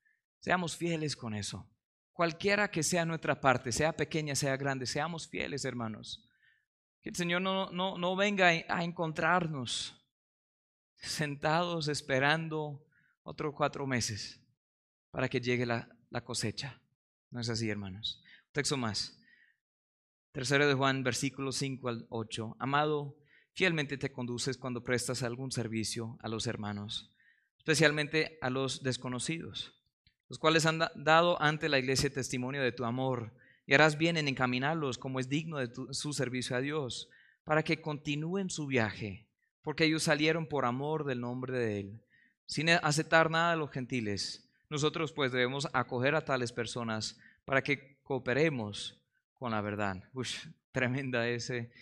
[0.41, 1.70] Seamos fieles con eso.
[2.15, 6.25] Cualquiera que sea nuestra parte, sea pequeña, sea grande, seamos fieles, hermanos.
[7.03, 10.01] Que el Señor no, no, no venga a encontrarnos
[10.95, 12.87] sentados esperando
[13.25, 14.41] otros cuatro meses
[15.11, 16.81] para que llegue la, la cosecha.
[17.31, 18.23] No es así, hermanos.
[18.47, 19.21] Un texto más.
[20.31, 22.57] Tercero de Juan, versículos 5 al 8.
[22.61, 23.19] Amado,
[23.55, 27.12] fielmente te conduces cuando prestas algún servicio a los hermanos,
[27.59, 29.84] especialmente a los desconocidos,
[30.29, 33.33] los cuales han dado ante la iglesia testimonio de tu amor,
[33.66, 37.09] y harás bien en encaminarlos como es digno de su servicio a Dios,
[37.45, 39.27] para que continúen su viaje,
[39.62, 42.01] porque ellos salieron por amor del nombre de Él.
[42.47, 44.51] sin aceptar nada de los gentiles.
[44.68, 49.01] Nosotros pues debemos acoger a tales personas para que cooperemos
[49.33, 50.03] con la verdad.
[50.12, 50.27] Uy,
[50.72, 51.72] tremenda ese,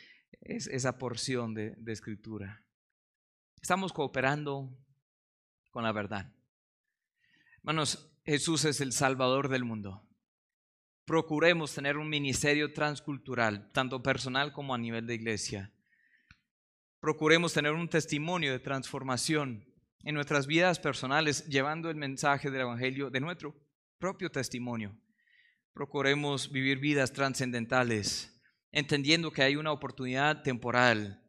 [0.41, 2.63] es esa porción de, de escritura.
[3.61, 4.71] Estamos cooperando
[5.71, 6.31] con la verdad.
[7.59, 10.09] Hermanos, Jesús es el Salvador del mundo.
[11.05, 15.75] Procuremos tener un ministerio transcultural, tanto personal como a nivel de iglesia.
[17.01, 19.67] Procuremos tener un testimonio de transformación
[20.05, 23.57] en nuestras vidas personales, llevando el mensaje del Evangelio de nuestro
[23.99, 24.97] propio testimonio.
[25.73, 31.29] Procuremos vivir vidas trascendentales, entendiendo que hay una oportunidad temporal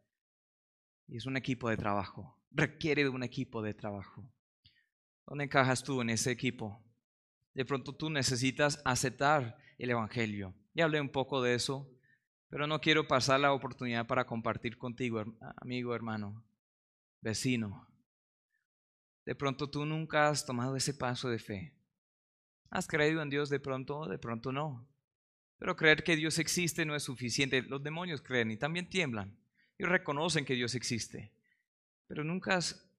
[1.07, 4.31] y es un equipo de trabajo, requiere de un equipo de trabajo.
[5.25, 6.82] ¿Dónde encajas tú en ese equipo?
[7.53, 10.53] De pronto tú necesitas aceptar el Evangelio.
[10.73, 11.89] Ya hablé un poco de eso,
[12.49, 15.23] pero no quiero pasar la oportunidad para compartir contigo,
[15.57, 16.43] amigo, hermano,
[17.21, 17.87] vecino.
[19.25, 21.73] De pronto tú nunca has tomado ese paso de fe.
[22.69, 24.07] ¿Has creído en Dios de pronto?
[24.07, 24.87] De pronto no.
[25.59, 27.61] Pero creer que Dios existe no es suficiente.
[27.61, 29.37] Los demonios creen y también tiemblan.
[29.77, 31.31] Y reconocen que Dios existe.
[32.07, 32.91] Pero nunca has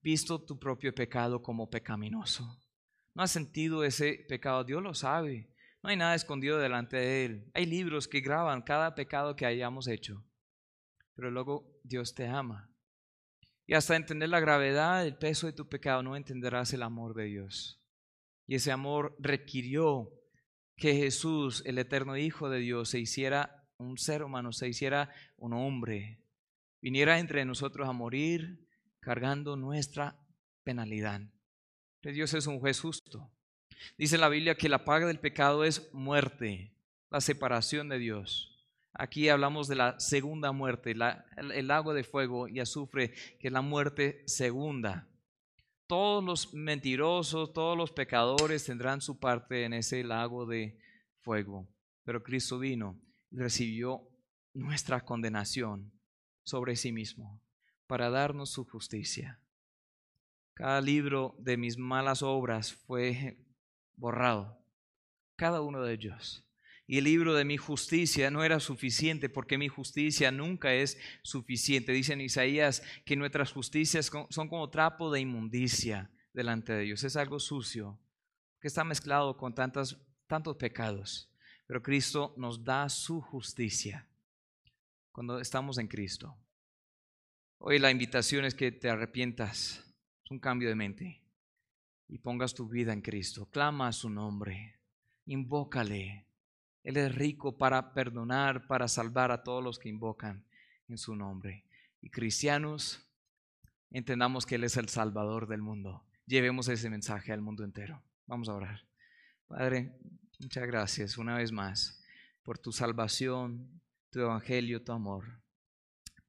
[0.00, 2.58] visto tu propio pecado como pecaminoso.
[3.16, 4.62] No has sentido ese pecado.
[4.62, 5.48] Dios lo sabe.
[5.82, 7.50] No hay nada escondido delante de Él.
[7.54, 10.22] Hay libros que graban cada pecado que hayamos hecho.
[11.14, 12.70] Pero luego Dios te ama.
[13.66, 17.24] Y hasta entender la gravedad del peso de tu pecado, no entenderás el amor de
[17.24, 17.82] Dios.
[18.46, 20.12] Y ese amor requirió
[20.76, 25.54] que Jesús, el eterno Hijo de Dios, se hiciera un ser humano, se hiciera un
[25.54, 26.22] hombre,
[26.82, 28.68] viniera entre nosotros a morir
[29.00, 30.20] cargando nuestra
[30.64, 31.22] penalidad.
[32.12, 33.30] Dios es un juez justo.
[33.98, 36.72] Dice la Biblia que la paga del pecado es muerte,
[37.10, 38.52] la separación de Dios.
[38.92, 40.92] Aquí hablamos de la segunda muerte,
[41.36, 45.06] el, lago de fuego y azufre, que es la muerte segunda.
[45.86, 50.78] Todos los mentirosos, todos los pecadores tendrán su parte en ese lago de
[51.20, 51.68] fuego.
[52.04, 52.98] Pero Cristo vino
[53.30, 54.08] y recibió
[54.54, 55.92] nuestra condenación
[56.44, 57.42] sobre sí mismo
[57.86, 59.38] para darnos su justicia.
[60.56, 63.36] Cada libro de mis malas obras fue
[63.94, 64.58] borrado,
[65.36, 66.42] cada uno de ellos.
[66.86, 71.92] Y el libro de mi justicia no era suficiente porque mi justicia nunca es suficiente.
[71.92, 77.04] Dice Isaías que nuestras justicias son como trapo de inmundicia delante de Dios.
[77.04, 78.00] Es algo sucio
[78.58, 79.98] que está mezclado con tantos
[80.58, 81.30] pecados.
[81.66, 84.08] Pero Cristo nos da su justicia
[85.12, 86.34] cuando estamos en Cristo.
[87.58, 89.85] Hoy la invitación es que te arrepientas,
[90.26, 91.22] es un cambio de mente
[92.08, 93.46] y pongas tu vida en Cristo.
[93.46, 94.80] Clama a su nombre,
[95.24, 96.26] invócale,
[96.86, 100.44] él es rico para perdonar, para salvar a todos los que invocan
[100.88, 101.64] en su nombre.
[102.00, 103.08] Y cristianos,
[103.90, 106.04] entendamos que Él es el Salvador del mundo.
[106.26, 108.04] Llevemos ese mensaje al mundo entero.
[108.26, 108.86] Vamos a orar.
[109.48, 109.98] Padre,
[110.38, 112.04] muchas gracias una vez más
[112.44, 115.42] por tu salvación, tu evangelio, tu amor.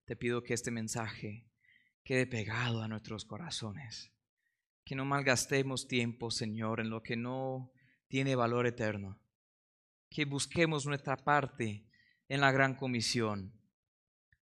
[0.05, 1.46] Te pido que este mensaje
[2.07, 4.13] quede pegado a nuestros corazones.
[4.85, 7.73] Que no malgastemos tiempo, Señor, en lo que no
[8.07, 9.19] tiene valor eterno
[10.09, 11.85] que busquemos nuestra parte
[12.29, 13.53] en la gran comisión,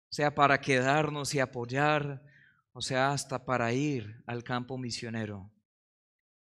[0.09, 2.21] sea para quedarnos y apoyar,
[2.73, 5.49] o sea, hasta para ir al campo misionero.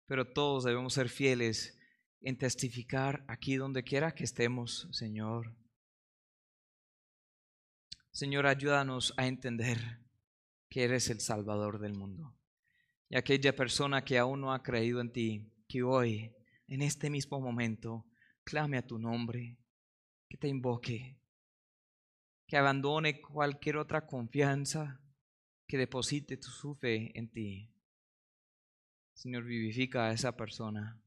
[0.04, 1.78] Pero todos debemos ser fieles
[2.20, 5.56] en testificar aquí donde quiera que estemos, Señor.
[8.10, 10.07] Señor, ayúdanos a entender
[10.68, 12.34] que eres el Salvador del mundo.
[13.08, 16.34] Y aquella persona que aún no ha creído en ti, que hoy,
[16.66, 18.06] en este mismo momento,
[18.44, 19.58] clame a tu nombre,
[20.28, 21.18] que te invoque,
[22.46, 25.00] que abandone cualquier otra confianza,
[25.66, 27.70] que deposite su fe en ti.
[29.14, 31.00] Señor, vivifica a esa persona.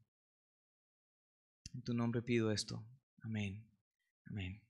[1.73, 2.85] En tu nombre pido esto.
[3.23, 3.65] Amén.
[4.25, 4.61] Amén.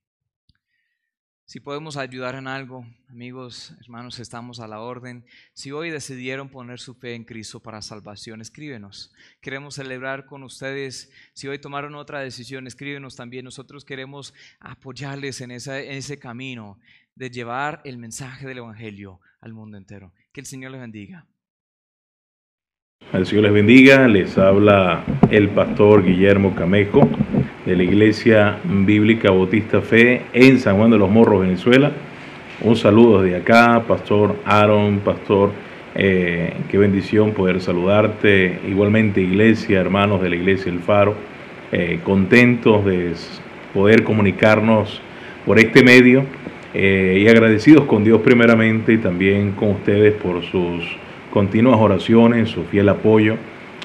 [1.52, 5.26] Si podemos ayudar en algo, amigos, hermanos, estamos a la orden.
[5.52, 9.12] Si hoy decidieron poner su fe en Cristo para salvación, escríbenos.
[9.42, 11.12] Queremos celebrar con ustedes.
[11.34, 13.44] Si hoy tomaron otra decisión, escríbenos también.
[13.44, 16.78] Nosotros queremos apoyarles en, en ese camino
[17.16, 20.14] de llevar el mensaje del Evangelio al mundo entero.
[20.32, 21.26] Que el Señor les bendiga.
[23.12, 24.08] El Señor les bendiga.
[24.08, 27.10] Les habla el pastor Guillermo Camejo
[27.64, 31.92] de la Iglesia Bíblica Bautista Fe en San Juan de los Morros, Venezuela.
[32.60, 35.50] Un saludo desde acá, Pastor Aaron, Pastor,
[35.94, 38.58] eh, qué bendición poder saludarte.
[38.68, 41.14] Igualmente, Iglesia, hermanos de la Iglesia El Faro,
[41.70, 43.12] eh, contentos de
[43.72, 45.00] poder comunicarnos
[45.46, 46.24] por este medio
[46.74, 50.84] eh, y agradecidos con Dios primeramente y también con ustedes por sus
[51.32, 53.36] continuas oraciones, su fiel apoyo.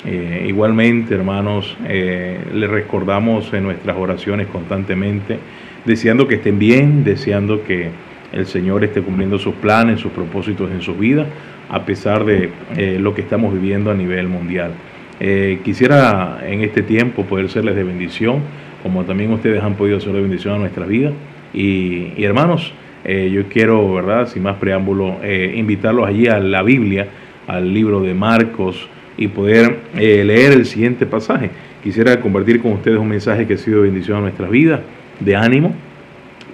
[0.05, 5.39] Eh, igualmente, hermanos, eh, les recordamos en nuestras oraciones constantemente,
[5.85, 7.89] deseando que estén bien, deseando que
[8.31, 11.25] el Señor esté cumpliendo sus planes, sus propósitos en su vida,
[11.69, 14.71] a pesar de eh, lo que estamos viviendo a nivel mundial.
[15.63, 18.41] quisiera en este tiempo poder serles de bendición,
[18.83, 21.11] como también ustedes han podido ser de bendición a nuestra vida.
[21.55, 22.71] Y, y hermanos,
[23.03, 24.27] yo quiero, ¿verdad?
[24.27, 25.17] Sin más preámbulo,
[25.55, 27.07] invitarlos allí a la Biblia,
[27.47, 28.87] al libro de Marcos,
[29.17, 31.49] y poder eh, leer el siguiente pasaje.
[31.83, 34.81] Quisiera compartir con ustedes un mensaje que ha sido bendición a nuestras vidas,
[35.19, 35.73] de ánimo,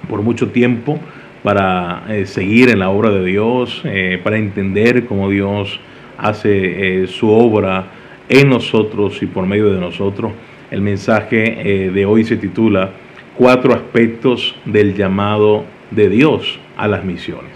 [0.09, 0.99] por mucho tiempo,
[1.43, 5.79] para eh, seguir en la obra de Dios, eh, para entender cómo Dios
[6.17, 7.87] hace su obra
[8.29, 10.31] en nosotros y por medio de nosotros.
[10.71, 12.91] El mensaje de hoy se titula
[13.37, 17.51] Cuatro aspectos del llamado de Dios a las misiones.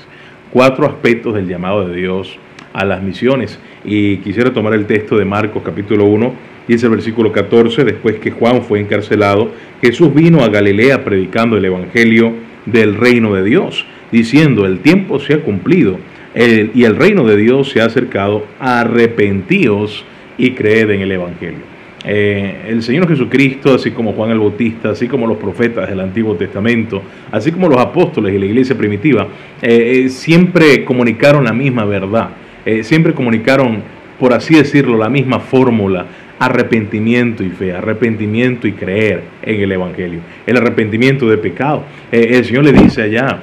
[0.51, 2.37] Cuatro aspectos del llamado de Dios
[2.77, 3.59] a las misiones.
[3.83, 6.33] Y quisiera tomar el texto de Marcos capítulo 1,
[6.67, 9.51] dice el versículo 14, después que Juan fue encarcelado,
[9.81, 12.33] Jesús vino a Galilea predicando el Evangelio
[12.65, 15.97] del reino de Dios, diciendo, el tiempo se ha cumplido
[16.35, 20.05] y el reino de Dios se ha acercado, arrepentíos
[20.37, 21.77] y creed en el Evangelio.
[22.05, 26.35] Eh, el Señor Jesucristo, así como Juan el Bautista, así como los profetas del Antiguo
[26.35, 27.01] Testamento,
[27.31, 29.27] así como los apóstoles y la iglesia primitiva,
[29.61, 32.29] eh, eh, siempre comunicaron la misma verdad.
[32.67, 33.81] Eh, siempre comunicaron,
[34.19, 36.05] por así decirlo, la misma fórmula,
[36.37, 41.85] arrepentimiento y fe, arrepentimiento y creer en el Evangelio, el arrepentimiento de pecado.
[42.11, 43.39] Eh, el Señor le dice allá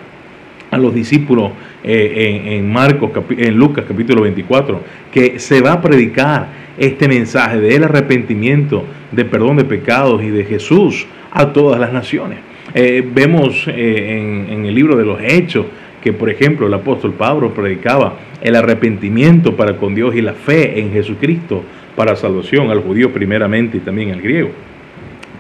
[0.70, 1.52] a los discípulos
[1.82, 7.84] eh, en, Marcos, en Lucas capítulo 24, que se va a predicar este mensaje del
[7.84, 12.40] arrepentimiento, de perdón de pecados y de Jesús a todas las naciones.
[12.74, 15.64] vemos en, en, el libro de los Hechos
[16.04, 20.78] que, por ejemplo, el apóstol Pablo predicaba el arrepentimiento para con Dios y la fe
[20.78, 21.64] en Jesucristo
[21.96, 24.50] para salvación al judío primeramente y también al griego.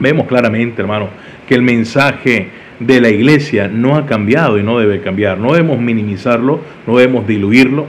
[0.00, 1.08] Vemos claramente, hermano,
[1.46, 2.48] que el mensaje
[2.80, 5.36] de la iglesia no ha cambiado y no debe cambiar.
[5.36, 7.84] No debemos minimizarlo, no debemos diluirlo,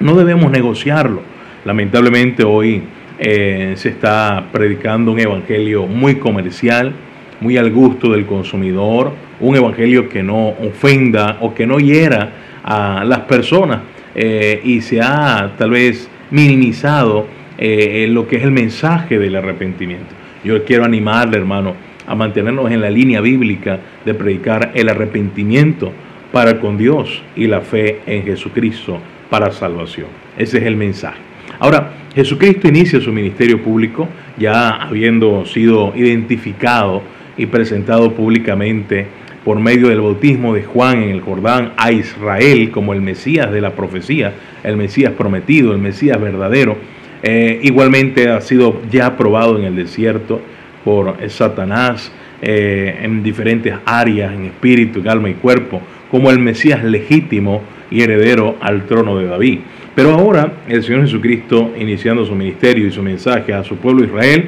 [0.00, 1.20] no debemos negociarlo.
[1.66, 2.82] Lamentablemente hoy
[3.18, 6.94] eh, se está predicando un evangelio muy comercial,
[7.40, 9.12] muy al gusto del consumidor,
[9.42, 12.30] un evangelio que no ofenda o que no hiera
[12.64, 13.80] a las personas
[14.14, 17.26] eh, y se ha tal vez minimizado
[17.58, 20.14] eh, lo que es el mensaje del arrepentimiento.
[20.44, 21.74] Yo quiero animarle, hermano,
[22.06, 25.92] a mantenernos en la línea bíblica de predicar el arrepentimiento
[26.32, 30.08] para con Dios y la fe en Jesucristo para salvación.
[30.36, 31.20] Ese es el mensaje.
[31.58, 37.02] Ahora, Jesucristo inicia su ministerio público ya habiendo sido identificado
[37.36, 39.06] y presentado públicamente
[39.44, 43.60] por medio del bautismo de Juan en el Jordán a Israel como el Mesías de
[43.60, 46.76] la profecía, el Mesías prometido, el Mesías verdadero.
[47.22, 50.40] Eh, igualmente ha sido ya probado en el desierto
[50.84, 52.12] por Satanás
[52.44, 55.80] eh, en diferentes áreas, en espíritu, alma y cuerpo,
[56.10, 59.60] como el Mesías legítimo y heredero al trono de David.
[59.94, 64.46] Pero ahora el Señor Jesucristo, iniciando su ministerio y su mensaje a su pueblo Israel,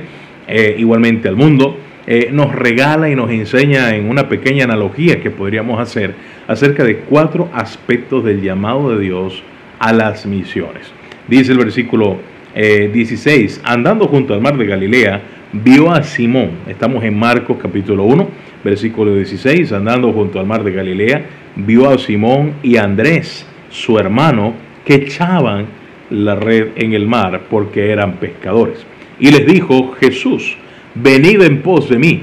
[0.49, 5.31] eh, igualmente al mundo, eh, nos regala y nos enseña en una pequeña analogía que
[5.31, 6.15] podríamos hacer
[6.47, 9.43] acerca de cuatro aspectos del llamado de Dios
[9.79, 10.93] a las misiones.
[11.29, 12.19] Dice el versículo
[12.55, 18.05] 16, eh, andando junto al mar de Galilea, vio a Simón, estamos en Marcos capítulo
[18.05, 18.29] 1,
[18.63, 21.25] versículo 16, andando junto al mar de Galilea,
[21.57, 25.67] vio a Simón y Andrés, su hermano, que echaban
[26.11, 28.85] la red en el mar porque eran pescadores.
[29.19, 30.57] Y les dijo Jesús,
[30.95, 32.23] venid en pos de mí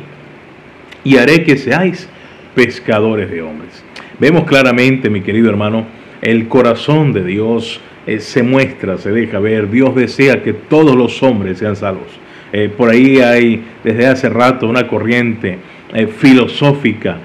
[1.04, 2.08] y haré que seáis
[2.56, 3.84] pescadores de hombres.
[4.20, 5.86] Vemos claramente, mi querido hermano,
[6.22, 9.70] el corazón de Dios eh, se muestra, se deja ver.
[9.70, 12.08] Dios desea que todos los hombres sean salvos.
[12.54, 15.58] Eh, por ahí hay desde hace rato una corriente
[15.94, 17.18] eh, filosófica,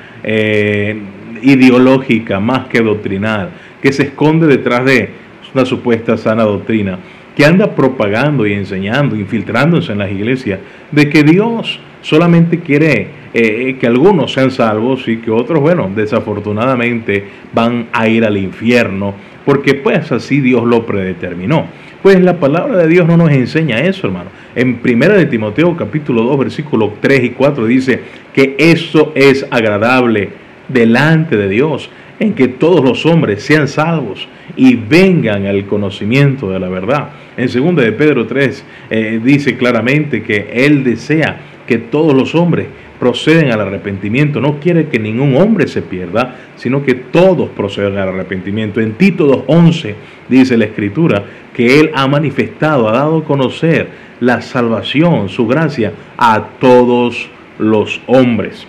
[1.43, 5.11] ideológica, más que doctrinal, que se esconde detrás de
[5.55, 6.99] una supuesta sana doctrina
[7.37, 10.59] que anda propagando y enseñando, infiltrándose en las iglesias,
[10.91, 17.25] de que Dios solamente quiere eh, que algunos sean salvos y que otros, bueno, desafortunadamente
[17.53, 19.15] van a ir al infierno,
[19.45, 21.67] porque pues así Dios lo predeterminó.
[22.03, 24.31] Pues la palabra de Dios no nos enseña eso, hermano.
[24.55, 28.01] En 1 de Timoteo capítulo 2, versículos 3 y 4 dice
[28.33, 30.31] que eso es agradable
[30.69, 34.27] delante de Dios, en que todos los hombres sean salvos
[34.57, 37.11] y vengan al conocimiento de la verdad.
[37.37, 42.67] En 2 de Pedro 3 eh, dice claramente que Él desea que todos los hombres
[42.99, 44.41] proceden al arrepentimiento.
[44.41, 48.81] No quiere que ningún hombre se pierda, sino que todos procedan al arrepentimiento.
[48.81, 49.95] En Tito 2.11
[50.29, 53.89] dice la Escritura que Él ha manifestado, ha dado a conocer
[54.21, 57.29] la salvación, su gracia a todos
[57.59, 58.67] los hombres.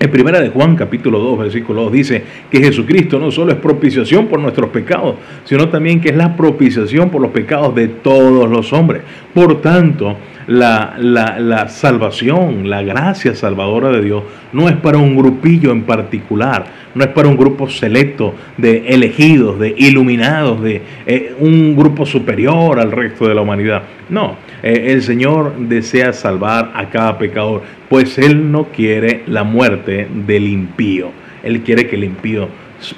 [0.00, 4.28] En primera de Juan capítulo 2 versículo 2 dice que Jesucristo no solo es propiciación
[4.28, 8.72] por nuestros pecados, sino también que es la propiciación por los pecados de todos los
[8.72, 9.02] hombres.
[9.34, 10.16] Por tanto,
[10.48, 14.22] la, la, salvación, la gracia salvadora de Dios
[14.52, 19.58] no es para un grupillo en particular, no es para un grupo selecto de elegidos,
[19.58, 23.82] de iluminados, de eh, un grupo superior al resto de la humanidad.
[24.08, 30.08] No, eh, el Señor desea salvar a cada pecador, pues Él no quiere la muerte
[30.26, 31.10] del impío.
[31.42, 32.48] Él quiere que el impío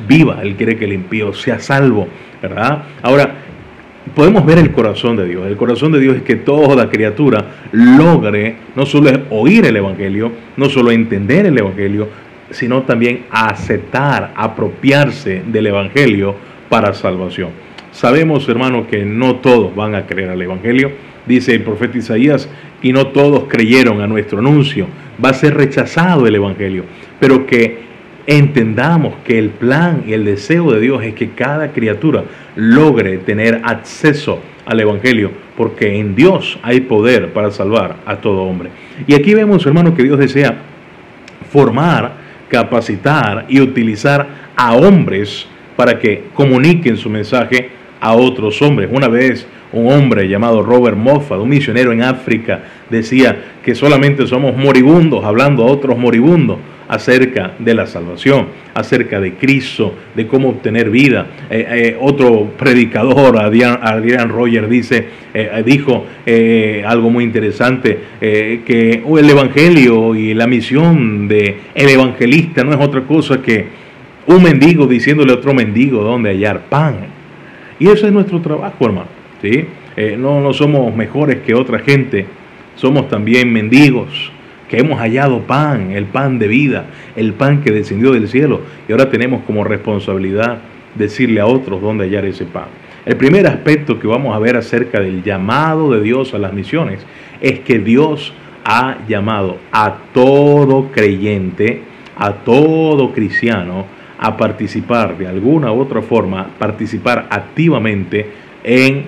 [0.07, 2.07] viva, Él quiere que el impío sea salvo,
[2.41, 2.85] ¿verdad?
[3.03, 3.35] Ahora,
[4.15, 5.47] podemos ver el corazón de Dios.
[5.47, 10.69] El corazón de Dios es que toda criatura logre no solo oír el Evangelio, no
[10.69, 12.09] solo entender el Evangelio,
[12.51, 16.35] sino también aceptar, apropiarse del Evangelio
[16.69, 17.51] para salvación.
[17.93, 20.93] Sabemos, hermanos, que no todos van a creer al Evangelio,
[21.27, 22.49] dice el profeta Isaías,
[22.83, 24.87] y no todos creyeron a nuestro anuncio.
[25.23, 26.85] Va a ser rechazado el Evangelio,
[27.19, 27.90] pero que
[28.31, 32.23] entendamos que el plan y el deseo de Dios es que cada criatura
[32.55, 38.71] logre tener acceso al Evangelio, porque en Dios hay poder para salvar a todo hombre.
[39.09, 40.59] Y aquí vemos, hermanos, que Dios desea
[41.51, 42.13] formar,
[42.49, 47.71] capacitar y utilizar a hombres para que comuniquen su mensaje
[48.01, 48.89] a otros hombres.
[48.93, 54.57] Una vez un hombre llamado Robert Moffat, un misionero en África, decía que solamente somos
[54.57, 56.59] moribundos hablando a otros moribundos
[56.91, 61.25] acerca de la salvación, acerca de Cristo, de cómo obtener vida.
[61.49, 66.05] Eh, eh, otro predicador, Adrian, Roger, dice, eh, dijo
[66.85, 73.03] algo muy interesante, que el Evangelio y la misión del el evangelista no es otra
[73.03, 73.67] cosa que
[74.27, 76.97] un mendigo diciéndole a otro mendigo dónde hallar pan.
[77.79, 79.09] Y eso es nuestro trabajo, hermano.
[79.41, 79.65] ¿sí?
[80.19, 82.27] no, no somos mejores que otra gente,
[82.75, 84.33] somos también mendigos
[84.71, 88.93] que hemos hallado pan, el pan de vida, el pan que descendió del cielo, y
[88.93, 90.59] ahora tenemos como responsabilidad
[90.95, 92.67] decirle a otros dónde hallar ese pan.
[93.05, 97.05] El primer aspecto que vamos a ver acerca del llamado de Dios a las misiones
[97.41, 98.33] es que Dios
[98.65, 101.83] ha llamado a todo creyente,
[102.17, 103.87] a todo cristiano,
[104.21, 108.31] a participar de alguna u otra forma, participar activamente
[108.63, 109.07] en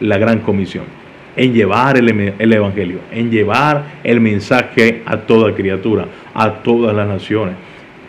[0.00, 1.00] la gran comisión
[1.36, 4.59] en llevar el, Evangelio, en llevar el mensaje
[5.06, 7.54] a toda criatura, a todas las naciones.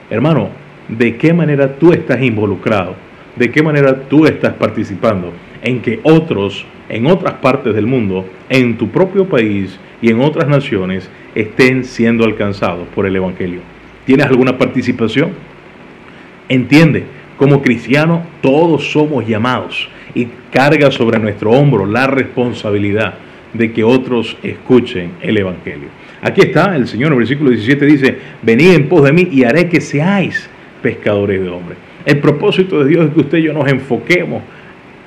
[0.09, 0.49] Hermano,
[0.87, 2.95] ¿de qué manera tú estás involucrado?
[3.35, 5.31] ¿De qué manera tú estás participando
[5.63, 10.49] en que otros en otras partes del mundo, en tu propio país y en otras
[10.49, 13.61] naciones estén siendo alcanzados por el Evangelio?
[14.05, 15.31] ¿Tienes alguna participación?
[16.49, 17.05] Entiende,
[17.37, 23.13] como cristiano todos somos llamados y carga sobre nuestro hombro la responsabilidad
[23.53, 25.89] de que otros escuchen el Evangelio.
[26.21, 29.43] Aquí está el Señor en el versículo 17 dice, venid en pos de mí y
[29.43, 30.49] haré que seáis
[30.81, 31.77] pescadores de hombres.
[32.05, 34.43] El propósito de Dios es que usted y yo nos enfoquemos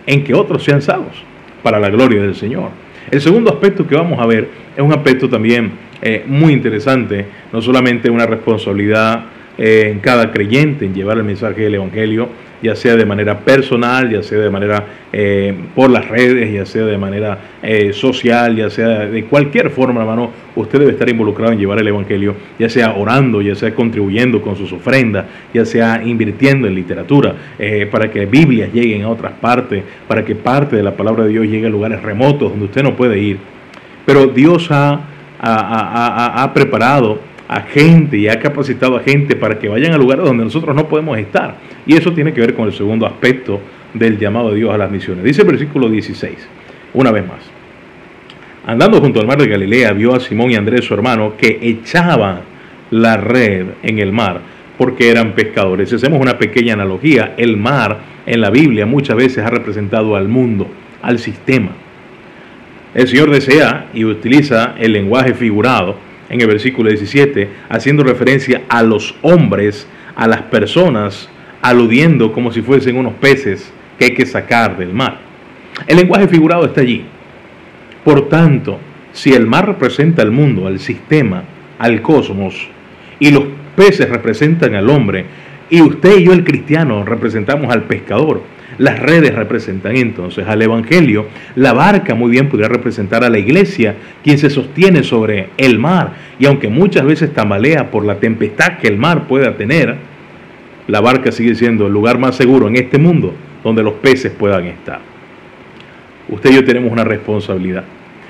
[0.06, 1.22] en que otros sean salvos
[1.62, 2.70] para la gloria del Señor.
[3.10, 7.62] El segundo aspecto que vamos a ver es un aspecto también eh, muy interesante, no
[7.62, 12.28] solamente una responsabilidad eh, en cada creyente en llevar el mensaje del Evangelio,
[12.62, 16.84] ya sea de manera personal, ya sea de manera eh, por las redes, ya sea
[16.84, 21.58] de manera eh, social, ya sea de cualquier forma, hermano, usted debe estar involucrado en
[21.58, 26.66] llevar el Evangelio, ya sea orando, ya sea contribuyendo con sus ofrendas, ya sea invirtiendo
[26.66, 27.34] en literatura,
[27.90, 31.46] para que Biblias lleguen a otras partes, para que parte de la palabra de Dios
[31.46, 33.38] llegue a lugares remotos donde usted no puede ir.
[34.06, 35.00] Pero Dios ha,
[35.40, 40.44] ha preparado a gente y ha capacitado a gente para que vayan a lugares donde
[40.44, 41.56] nosotros no podemos estar.
[41.86, 43.60] Y eso tiene que ver con el segundo aspecto
[43.92, 45.24] del llamado de Dios a las misiones.
[45.24, 46.34] Dice el versículo 16,
[46.94, 47.40] una vez más.
[48.66, 52.40] Andando junto al mar de Galilea, vio a Simón y Andrés, su hermano, que echaban
[52.90, 54.40] la red en el mar
[54.78, 55.88] porque eran pescadores.
[55.88, 60.28] Si hacemos una pequeña analogía, el mar en la Biblia muchas veces ha representado al
[60.28, 60.68] mundo,
[61.02, 61.70] al sistema.
[62.94, 65.96] El Señor desea y utiliza el lenguaje figurado
[66.28, 71.28] en el versículo 17, haciendo referencia a los hombres, a las personas,
[71.64, 75.16] aludiendo como si fuesen unos peces que hay que sacar del mar.
[75.86, 77.06] El lenguaje figurado está allí.
[78.04, 78.78] Por tanto,
[79.14, 81.44] si el mar representa al mundo, al sistema,
[81.78, 82.68] al cosmos,
[83.18, 83.44] y los
[83.76, 85.24] peces representan al hombre,
[85.70, 88.42] y usted y yo el cristiano representamos al pescador,
[88.76, 91.28] Las redes representan entonces al Evangelio.
[91.54, 93.94] La barca muy bien podría representar a la iglesia,
[94.24, 96.14] quien se sostiene sobre el mar.
[96.40, 99.96] Y aunque muchas veces tambalea por la tempestad que el mar pueda tener,
[100.86, 104.66] la barca sigue siendo el lugar más seguro en este mundo donde los peces puedan
[104.66, 105.00] estar.
[106.28, 107.84] Usted y yo tenemos una responsabilidad.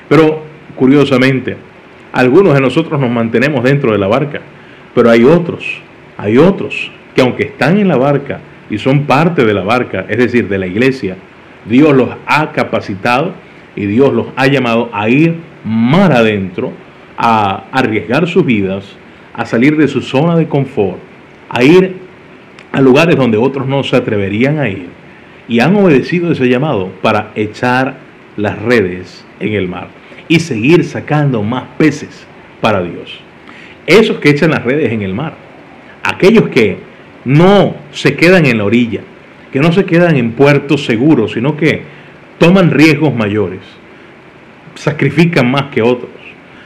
[0.08, 0.42] Pero,
[0.76, 1.56] curiosamente,
[2.12, 4.40] algunos de nosotros nos mantenemos dentro de la barca,
[4.94, 5.80] pero hay otros,
[6.16, 8.40] hay otros que aunque están en la barca
[8.70, 11.16] y son parte de la barca, es decir, de la iglesia,
[11.64, 13.34] Dios los ha capacitado
[13.76, 16.72] y Dios los ha llamado a ir mar adentro,
[17.16, 18.84] a arriesgar sus vidas,
[19.32, 20.98] a salir de su zona de confort,
[21.48, 21.96] a ir
[22.74, 24.88] a lugares donde otros no se atreverían a ir.
[25.46, 27.98] Y han obedecido ese llamado para echar
[28.36, 29.88] las redes en el mar
[30.26, 32.26] y seguir sacando más peces
[32.60, 33.20] para Dios.
[33.86, 35.34] Esos que echan las redes en el mar,
[36.02, 36.78] aquellos que
[37.24, 39.02] no se quedan en la orilla,
[39.52, 41.82] que no se quedan en puertos seguros, sino que
[42.38, 43.60] toman riesgos mayores,
[44.74, 46.10] sacrifican más que otros,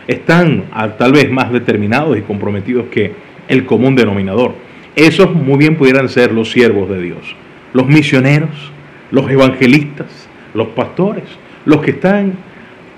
[0.07, 0.65] están
[0.97, 3.13] tal vez más determinados y comprometidos que
[3.47, 4.68] el común denominador.
[4.99, 7.37] Esos muy bien pudieran ser los siervos de Dios,
[7.73, 8.73] los misioneros,
[9.13, 11.23] los evangelistas, los pastores,
[11.65, 12.33] los que están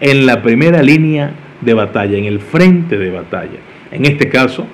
[0.00, 3.58] en la primera línea de batalla, en el frente de batalla.
[3.90, 4.66] En este caso,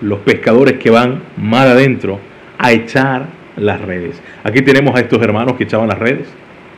[0.00, 2.20] los pescadores que van mar adentro
[2.56, 4.22] a echar las redes.
[4.44, 6.28] Aquí tenemos a estos hermanos que echaban las redes.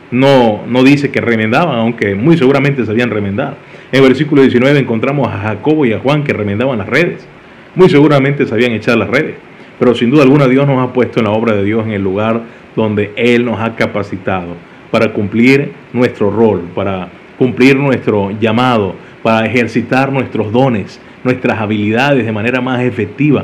[0.09, 3.57] No, no dice que remendaban, aunque muy seguramente sabían remendar.
[3.91, 7.27] En el versículo 19 encontramos a Jacobo y a Juan que remendaban las redes.
[7.75, 9.35] Muy seguramente sabían echar las redes.
[9.83, 12.01] Pero sin duda alguna Dios nos ha puesto en la obra de Dios en el
[12.01, 12.39] lugar
[12.73, 14.55] donde Él nos ha capacitado
[14.89, 22.31] para cumplir nuestro rol, para cumplir nuestro llamado, para ejercitar nuestros dones, nuestras habilidades de
[22.31, 23.43] manera más efectiva.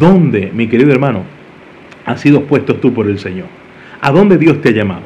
[0.00, 1.24] ¿Dónde, mi querido hermano,
[2.06, 3.48] has sido puesto tú por el Señor?
[4.00, 5.02] ¿A dónde Dios te ha llamado?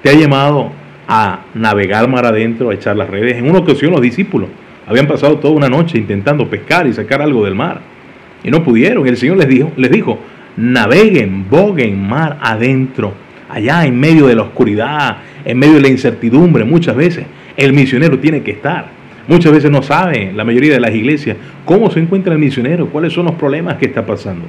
[0.00, 0.70] Te ha llamado
[1.06, 3.36] a navegar mar adentro, a echar las redes.
[3.36, 4.48] En una ocasión los discípulos
[4.86, 7.92] habían pasado toda una noche intentando pescar y sacar algo del mar
[8.44, 9.06] y no pudieron.
[9.06, 10.20] El Señor les dijo, les dijo,
[10.56, 13.14] naveguen, boguen mar adentro,
[13.48, 17.26] allá en medio de la oscuridad, en medio de la incertidumbre, muchas veces
[17.56, 18.86] el misionero tiene que estar.
[19.26, 23.12] Muchas veces no sabe la mayoría de las iglesias cómo se encuentra el misionero, cuáles
[23.14, 24.44] son los problemas que está pasando,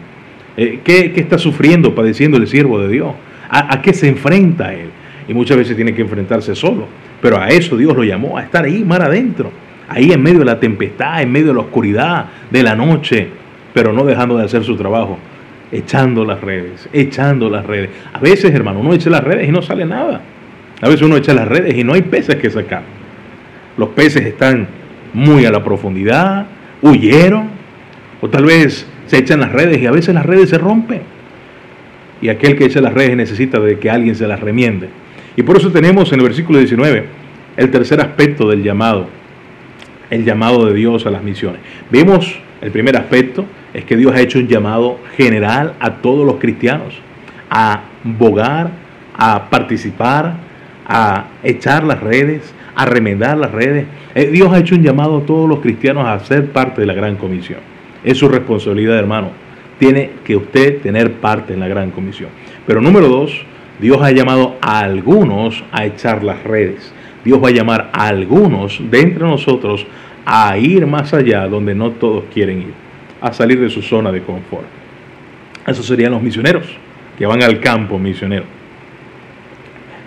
[0.57, 3.13] eh, qué, está sufriendo, padeciendo el siervo de Dios,
[3.49, 4.89] a, qué se enfrenta él.
[5.27, 6.87] Y muchas veces tiene que enfrentarse solo.
[7.21, 9.49] Pero a eso Dios lo llamó, a estar ahí, mar adentro,
[9.87, 13.29] ahí en medio de la tempestad, en medio de la oscuridad, de la noche,
[13.76, 15.19] pero no dejando de hacer su trabajo,
[15.69, 17.89] echando las redes, echando las redes.
[18.13, 20.21] A veces, hermano, uno echa las redes y no sale nada.
[20.82, 22.84] A veces uno echa las redes y no hay peces que sacar.
[23.78, 24.69] Los peces están
[25.13, 26.45] muy a la profundidad,
[26.82, 27.49] huyeron,
[28.21, 31.01] o tal vez se echan las redes y a veces las redes se rompen.
[32.21, 34.88] Y aquel que echa las redes necesita de que alguien se las remiende.
[35.36, 37.07] Y por eso tenemos en el versículo 19
[37.57, 39.09] el tercer aspecto del llamado,
[40.09, 41.59] el llamado de Dios a las misiones.
[41.91, 43.45] Vemos el primer aspecto
[43.76, 46.95] es que Dios ha hecho un llamado general a todos los cristianos
[47.49, 48.69] a bogar,
[49.17, 50.38] a participar,
[50.88, 53.86] a echar las redes, a remendar las redes.
[54.13, 56.93] Eh, Dios ha hecho un llamado a todos los cristianos a ser parte de la
[56.93, 57.59] gran comisión.
[58.03, 59.32] Es su responsabilidad, hermano.
[59.78, 62.30] Tiene que usted tener parte en la gran comisión.
[62.65, 63.45] Pero número dos,
[63.80, 66.93] Dios ha llamado a algunos a echar las redes.
[67.26, 69.86] Dios va a llamar a algunos de entre nosotros
[70.26, 72.73] a ir más allá donde no todos quieren ir,
[73.26, 74.67] a salir de su zona de confort.
[75.65, 76.67] Esos serían los misioneros,
[77.17, 78.45] que van al campo misionero.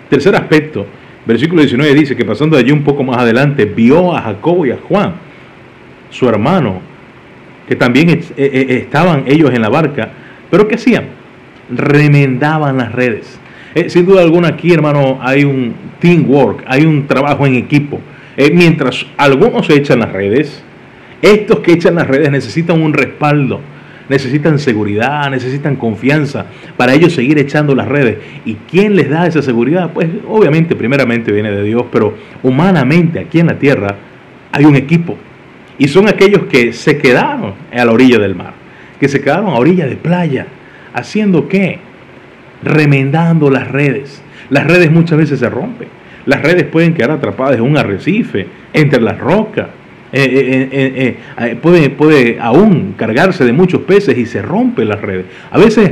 [0.09, 0.85] Tercer aspecto,
[1.25, 4.71] versículo 19 dice que pasando de allí un poco más adelante, vio a Jacobo y
[4.71, 5.15] a Juan,
[6.09, 6.79] su hermano,
[7.67, 10.11] que también eh, eh, estaban ellos en la barca,
[10.49, 11.07] pero ¿qué hacían?
[11.69, 13.37] Remendaban las redes.
[13.75, 17.99] Eh, sin duda alguna aquí, hermano, hay un teamwork, hay un trabajo en equipo.
[18.53, 20.63] mientras algunos echan las redes,
[21.21, 23.61] estos que echan las redes necesitan un respaldo
[24.09, 28.17] necesitan seguridad, necesitan confianza para ellos seguir echando las redes.
[28.43, 29.91] ¿Y quién les da esa seguridad?
[29.93, 33.95] Pues obviamente primeramente viene de Dios, pero humanamente aquí en la tierra
[34.51, 35.15] hay un equipo.
[35.77, 38.53] Y son aquellos que se quedaron a la orilla del mar,
[38.99, 40.47] que se quedaron a orilla de playa,
[40.93, 41.79] haciendo qué?
[42.63, 44.21] Remendando las redes.
[44.49, 45.87] Las redes muchas veces se rompen.
[46.25, 49.67] Las redes pueden quedar atrapadas en un arrecife, entre las rocas,
[50.11, 55.25] eh, eh, eh, puede, puede aún cargarse de muchos peces y se rompe las redes.
[55.51, 55.91] A veces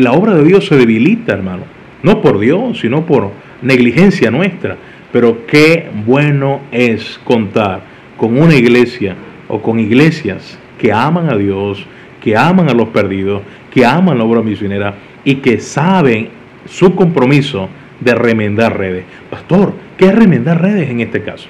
[0.00, 1.62] la obra de Dios se debilita, hermano.
[2.02, 3.30] No por Dios, sino por
[3.62, 4.76] negligencia nuestra.
[5.12, 7.82] Pero qué bueno es contar
[8.16, 9.14] con una iglesia
[9.48, 11.84] o con iglesias que aman a Dios,
[12.22, 16.28] que aman a los perdidos, que aman la obra misionera y que saben
[16.66, 17.68] su compromiso
[18.00, 19.04] de remendar redes.
[19.30, 21.48] Pastor, ¿qué es remendar redes en este caso?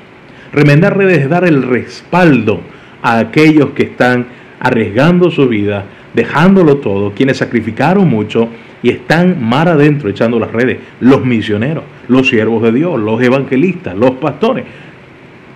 [0.53, 2.61] Remendar redes es dar el respaldo
[3.03, 4.27] a aquellos que están
[4.61, 5.85] arriesgando su vida,
[6.15, 8.49] dejándolo todo, quienes sacrificaron mucho
[8.83, 13.97] y están mar adentro echando las redes, los misioneros, los siervos de Dios, los evangelistas,
[13.97, 14.65] los pastores,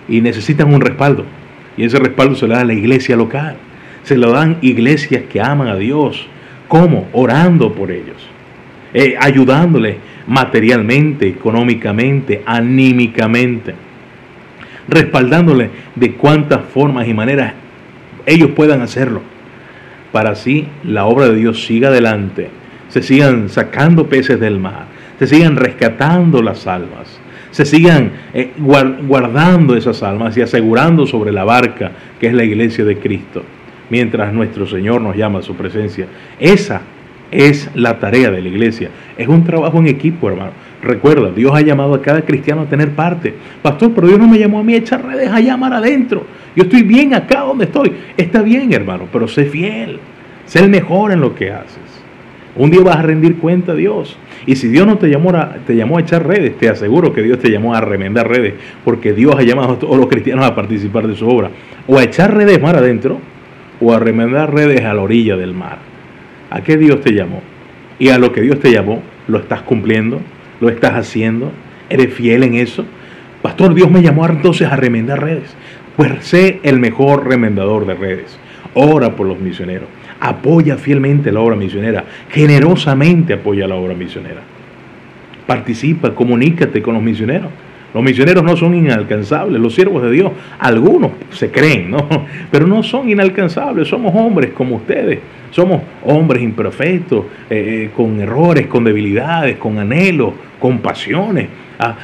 [0.07, 1.25] y necesitan un respaldo.
[1.77, 3.55] Y ese respaldo se lo da a la iglesia local,
[4.03, 6.27] se lo dan iglesias que aman a Dios.
[6.67, 7.07] ¿Cómo?
[7.13, 8.27] Orando por ellos,
[8.93, 13.73] eh, ayudándoles materialmente, económicamente, anímicamente,
[14.87, 17.53] respaldándoles de cuántas formas y maneras
[18.25, 19.21] ellos puedan hacerlo,
[20.11, 22.49] para así la obra de Dios siga adelante
[22.93, 24.85] se sigan sacando peces del mar,
[25.17, 27.19] se sigan rescatando las almas,
[27.49, 32.85] se sigan eh, guardando esas almas y asegurando sobre la barca que es la iglesia
[32.85, 33.43] de Cristo,
[33.89, 36.05] mientras nuestro Señor nos llama a su presencia.
[36.39, 36.81] Esa
[37.31, 38.91] es la tarea de la iglesia.
[39.17, 40.51] Es un trabajo en equipo, hermano.
[40.83, 43.33] Recuerda, Dios ha llamado a cada cristiano a tener parte.
[43.61, 46.25] Pastor, pero Dios no me llamó a mí a echar redes allá mar adentro.
[46.55, 47.93] Yo estoy bien acá donde estoy.
[48.17, 49.99] Está bien, hermano, pero sé fiel.
[50.45, 51.77] Sé el mejor en lo que haces.
[52.57, 54.17] Un día vas a rendir cuenta a Dios.
[54.45, 57.23] Y si Dios no te llamó, a, te llamó a echar redes, te aseguro que
[57.23, 60.53] Dios te llamó a remendar redes, porque Dios ha llamado a todos los cristianos a
[60.53, 61.49] participar de su obra.
[61.87, 63.19] O a echar redes mar adentro,
[63.79, 65.77] o a remendar redes a la orilla del mar.
[66.49, 67.41] ¿A qué Dios te llamó?
[67.99, 70.19] Y a lo que Dios te llamó, ¿lo estás cumpliendo?
[70.63, 71.51] ¿Lo estás haciendo?
[71.89, 72.85] ¿Eres fiel en eso?
[73.41, 75.53] Pastor, Dios me llamó entonces a remendar redes.
[75.97, 78.39] Pues sé el mejor remendador de redes.
[78.73, 79.89] Ora por los misioneros
[80.23, 84.39] apoya fielmente la obra misionera, generosamente apoya la obra misionera.
[85.45, 87.49] Participa, comunícate con los misioneros.
[87.93, 92.07] Los misioneros no son inalcanzables, los siervos de Dios, algunos se creen, ¿no?
[92.51, 95.19] Pero no son inalcanzables, somos hombres como ustedes,
[95.51, 101.47] somos hombres imperfectos, eh, eh, con errores, con debilidades, con anhelos, con pasiones.
[101.77, 101.95] Ah,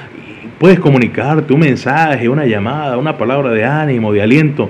[0.60, 4.70] puedes comunicarte un mensaje, una llamada, una palabra de ánimo, de aliento.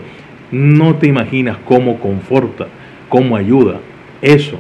[0.52, 2.68] No te imaginas cómo conforta
[3.10, 3.80] cómo ayuda
[4.22, 4.58] eso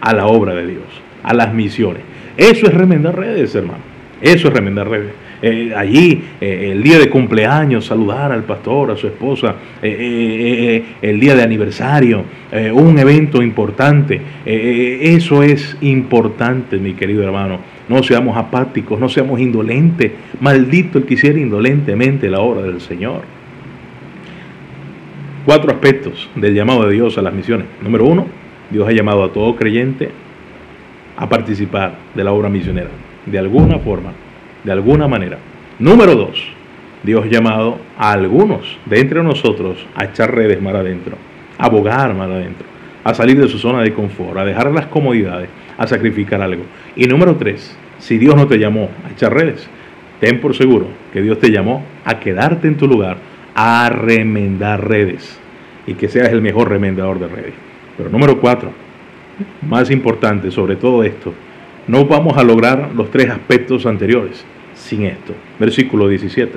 [0.00, 0.84] a la obra de Dios,
[1.22, 2.02] a las misiones.
[2.36, 3.78] Eso es remendar redes, hermano.
[4.20, 5.12] Eso es remendar redes.
[5.42, 11.20] Eh, allí, eh, el día de cumpleaños, saludar al pastor, a su esposa, eh, el
[11.20, 12.24] día de aniversario,
[12.72, 14.20] un evento importante.
[14.44, 17.58] eso es importante, mi querido hermano.
[17.88, 20.12] No seamos apáticos, no seamos indolentes.
[20.40, 23.22] Maldito el que hiciera indolentemente la obra del Señor
[25.44, 27.66] cuatro aspectos del llamado de Dios a las misiones.
[27.82, 28.26] Número uno,
[28.70, 30.10] Dios ha llamado a todo creyente
[31.16, 32.90] a participar de la obra misionera,
[33.26, 34.12] de alguna forma,
[34.64, 35.38] de alguna manera.
[35.78, 36.42] Número dos,
[37.02, 41.16] Dios llamado a algunos de entre nosotros a echar redes mar adentro,
[41.58, 42.66] a abogar mar adentro,
[43.04, 46.64] a salir de su zona de confort, a dejar las comodidades, a sacrificar algo.
[46.96, 49.68] Y número tres, si Dios no te llamó a echar redes,
[50.18, 53.18] ten por seguro que Dios te llamó a quedarte en tu lugar
[53.54, 55.38] a remendar redes
[55.86, 57.54] y que seas el mejor remendador de redes.
[57.98, 58.72] Pero número cuatro,
[59.68, 61.34] más importante sobre todo esto,
[61.86, 65.34] no vamos a lograr los tres aspectos anteriores sin esto.
[65.58, 66.52] Versículo 17.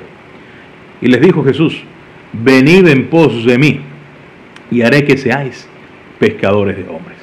[1.00, 1.82] Y les dijo Jesús,
[2.32, 3.80] venid en pos de mí
[4.70, 5.68] y haré que seáis
[6.18, 7.18] pescadores de hombres.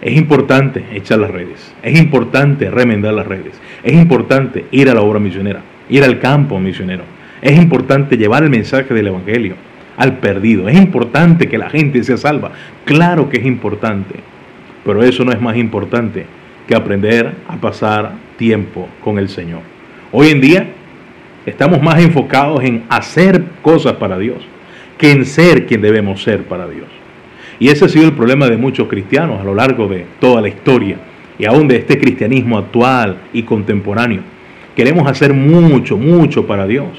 [0.00, 5.00] Es importante echar las redes, es importante remendar las redes, es importante ir a la
[5.00, 7.04] obra misionera, ir al campo misionero,
[7.40, 9.54] es importante llevar el mensaje del Evangelio
[9.96, 10.68] al perdido.
[10.68, 12.52] Es importante que la gente sea salva.
[12.84, 14.14] Claro que es importante.
[14.84, 16.26] Pero eso no es más importante
[16.66, 19.73] que aprender a pasar tiempo con el Señor.
[20.16, 20.68] Hoy en día
[21.44, 24.36] estamos más enfocados en hacer cosas para Dios
[24.96, 26.86] que en ser quien debemos ser para Dios.
[27.58, 30.46] Y ese ha sido el problema de muchos cristianos a lo largo de toda la
[30.46, 30.98] historia
[31.36, 34.20] y aún de este cristianismo actual y contemporáneo.
[34.76, 36.90] Queremos hacer mucho, mucho para Dios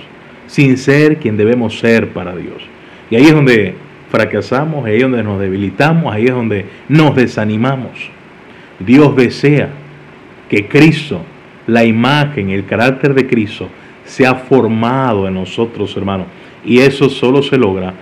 [0.47, 2.63] sin ser quien debemos ser para Dios.
[3.09, 3.75] Y ahí es donde
[4.11, 7.91] fracasamos, ahí es donde nos debilitamos, ahí es donde nos desanimamos.
[8.77, 9.69] Dios desea
[10.49, 11.21] que Cristo,
[11.67, 13.69] la imagen, el carácter de Cristo,
[14.05, 16.27] sea formado en nosotros, hermanos.
[16.63, 17.93] Y eso solo se logra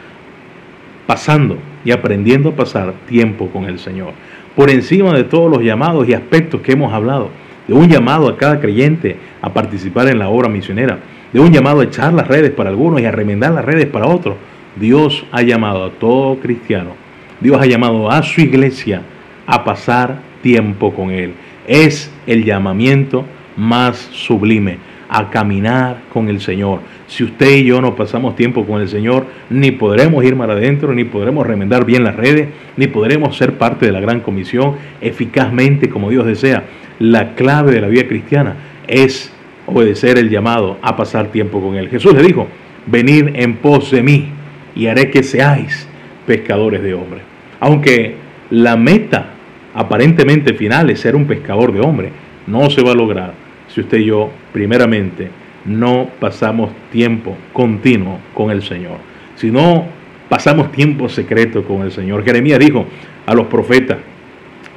[1.05, 4.11] pasando y aprendiendo a pasar tiempo con el Señor.
[4.55, 7.29] Por encima de todos los llamados y aspectos que hemos hablado,
[7.67, 10.99] de un llamado a cada creyente a participar en la obra misionera,
[11.31, 14.07] de un llamado a echar las redes para algunos y a remendar las redes para
[14.07, 14.35] otros.
[14.75, 16.91] Dios ha llamado a todo cristiano,
[17.39, 19.01] Dios ha llamado a su iglesia
[19.45, 21.33] a pasar tiempo con Él.
[21.67, 23.25] Es el llamamiento
[23.57, 24.77] más sublime,
[25.09, 26.79] a caminar con el Señor.
[27.07, 30.91] Si usted y yo no pasamos tiempo con el Señor, ni podremos ir más adentro,
[30.93, 35.87] ni podremos remendar bien las redes, ni podremos ser parte de la gran comisión eficazmente
[35.87, 36.63] como Dios desea.
[36.97, 38.55] La clave de la vida cristiana
[38.87, 39.31] es
[39.67, 41.89] obedecer el llamado a pasar tiempo con Él.
[41.89, 42.47] Jesús le dijo,
[42.87, 44.29] venid en pos de mí
[44.75, 45.87] y haré que seáis
[46.25, 47.21] pescadores de hombres.
[47.59, 48.15] Aunque
[48.49, 49.27] la meta
[49.75, 52.11] aparentemente final es ser un pescador de hombres,
[52.47, 53.42] no se va a lograr
[53.73, 55.29] si usted y yo, primeramente,
[55.65, 58.97] no pasamos tiempo continuo con el Señor.
[59.35, 59.85] Si no
[60.29, 62.23] pasamos tiempo secreto con el Señor.
[62.23, 62.85] Jeremías dijo
[63.25, 63.97] a los profetas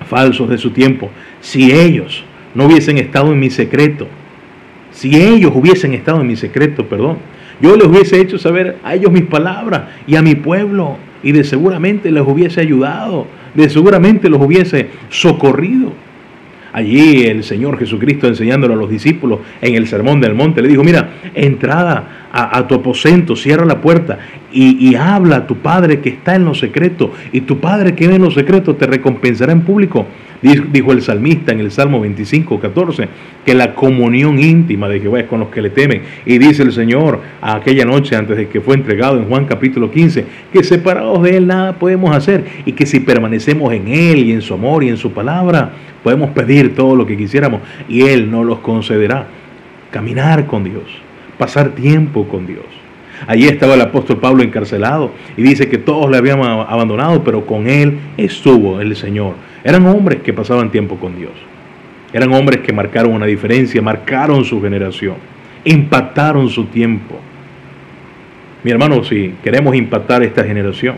[0.07, 2.25] falsos de su tiempo, si ellos
[2.55, 4.07] no hubiesen estado en mi secreto,
[4.93, 7.19] si ellos hubiesen estado en mi secreto, perdón,
[7.61, 11.45] yo les hubiese hecho saber a ellos mis palabras y a mi pueblo, y de
[11.45, 15.93] seguramente les hubiese ayudado, de seguramente los hubiese socorrido.
[16.77, 20.85] Allí el Señor Jesucristo enseñándolo a los discípulos en el Sermón del Monte, le dijo,
[20.85, 24.19] mira, entrada a, tu aposento, cierra la puerta
[24.53, 28.07] y, y, habla a tu Padre que está en lo secreto, y tu Padre que
[28.07, 30.07] ve en lo secreto te recompensará en público.
[30.43, 33.09] Dijo el salmista en el Salmo 25, 14,
[33.45, 36.03] que la comunión íntima de Jehová es con los que le temen.
[36.25, 40.25] Y dice el Señor aquella noche antes de que fue entregado en Juan capítulo 15,
[40.53, 44.43] que separados de Él nada podemos hacer y que si permanecemos en Él y en
[44.43, 45.73] su amor y en su palabra,
[46.03, 49.27] podemos pedir todo lo que quisiéramos y Él nos los concederá.
[49.91, 50.85] Caminar con Dios,
[51.39, 52.65] pasar tiempo con Dios.
[53.27, 57.67] Allí estaba el apóstol Pablo encarcelado y dice que todos le habían abandonado, pero con
[57.67, 59.35] él estuvo el Señor.
[59.67, 61.33] Eran hombres que pasaban tiempo con Dios.
[62.13, 65.17] Eran hombres que marcaron una diferencia, marcaron su generación,
[65.65, 67.19] impactaron su tiempo.
[68.63, 70.95] Mi hermano, si queremos impactar esta generación,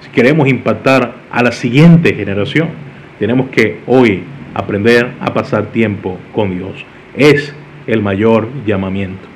[0.00, 2.70] si queremos impactar a la siguiente generación,
[3.18, 4.22] tenemos que hoy
[4.54, 6.86] aprender a pasar tiempo con Dios.
[7.14, 7.54] Es
[7.86, 9.28] el mayor llamamiento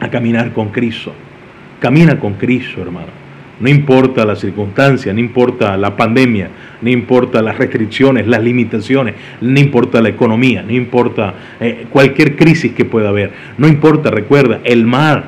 [0.00, 1.14] a caminar con Cristo.
[1.80, 3.25] Camina con Cristo, hermano.
[3.58, 6.50] No importa la circunstancia, no importa la pandemia,
[6.82, 12.72] no importa las restricciones, las limitaciones, no importa la economía, no importa eh, cualquier crisis
[12.72, 13.32] que pueda haber.
[13.56, 15.24] No importa, recuerda, el mar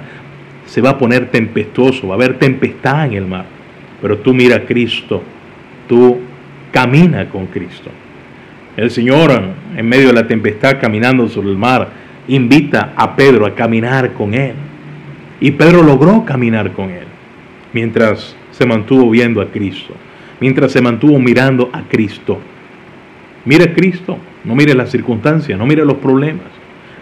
[0.67, 3.47] se va a poner tempestuoso, va a haber tempestad en el mar.
[4.03, 5.23] Pero tú mira a Cristo,
[5.89, 6.19] tú
[6.71, 7.91] camina con Cristo.
[8.77, 9.43] El Señor,
[9.75, 11.89] en medio de la tempestad, caminando sobre el mar,
[12.29, 14.53] invita a Pedro a caminar con Él.
[15.41, 17.08] Y Pedro logró caminar con Él
[17.73, 19.95] mientras se mantuvo viendo a Cristo,
[20.41, 22.39] mientras se mantuvo mirando a Cristo.
[23.45, 26.47] Mira a Cristo, no mire las circunstancias, no mire los problemas.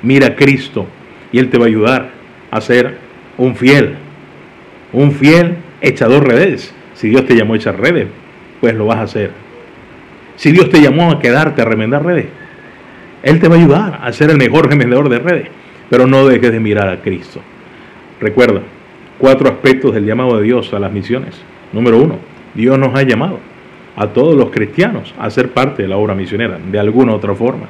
[0.02, 0.86] Mira a Cristo
[1.32, 2.10] y Él te va a ayudar
[2.50, 2.98] a ser
[3.38, 3.96] un fiel,
[4.92, 6.74] un fiel echador redes.
[6.94, 8.08] Si Dios te llamó a echar redes,
[8.60, 9.30] pues lo vas a hacer.
[10.36, 12.26] Si Dios te llamó a quedarte a remendar redes,
[13.22, 15.48] Él te va a ayudar a ser el mejor remendador de redes.
[15.88, 17.40] Pero no dejes de mirar a Cristo.
[18.20, 18.62] Recuerda,
[19.18, 21.34] cuatro aspectos del llamado de Dios a las misiones.
[21.72, 22.18] Número uno,
[22.54, 23.38] Dios nos ha llamado
[23.96, 27.34] a todos los cristianos a ser parte de la obra misionera, de alguna u otra
[27.34, 27.66] forma.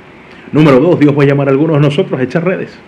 [0.53, 2.79] Número dos, Dios va a llamar a algunos de nosotros a echar redes.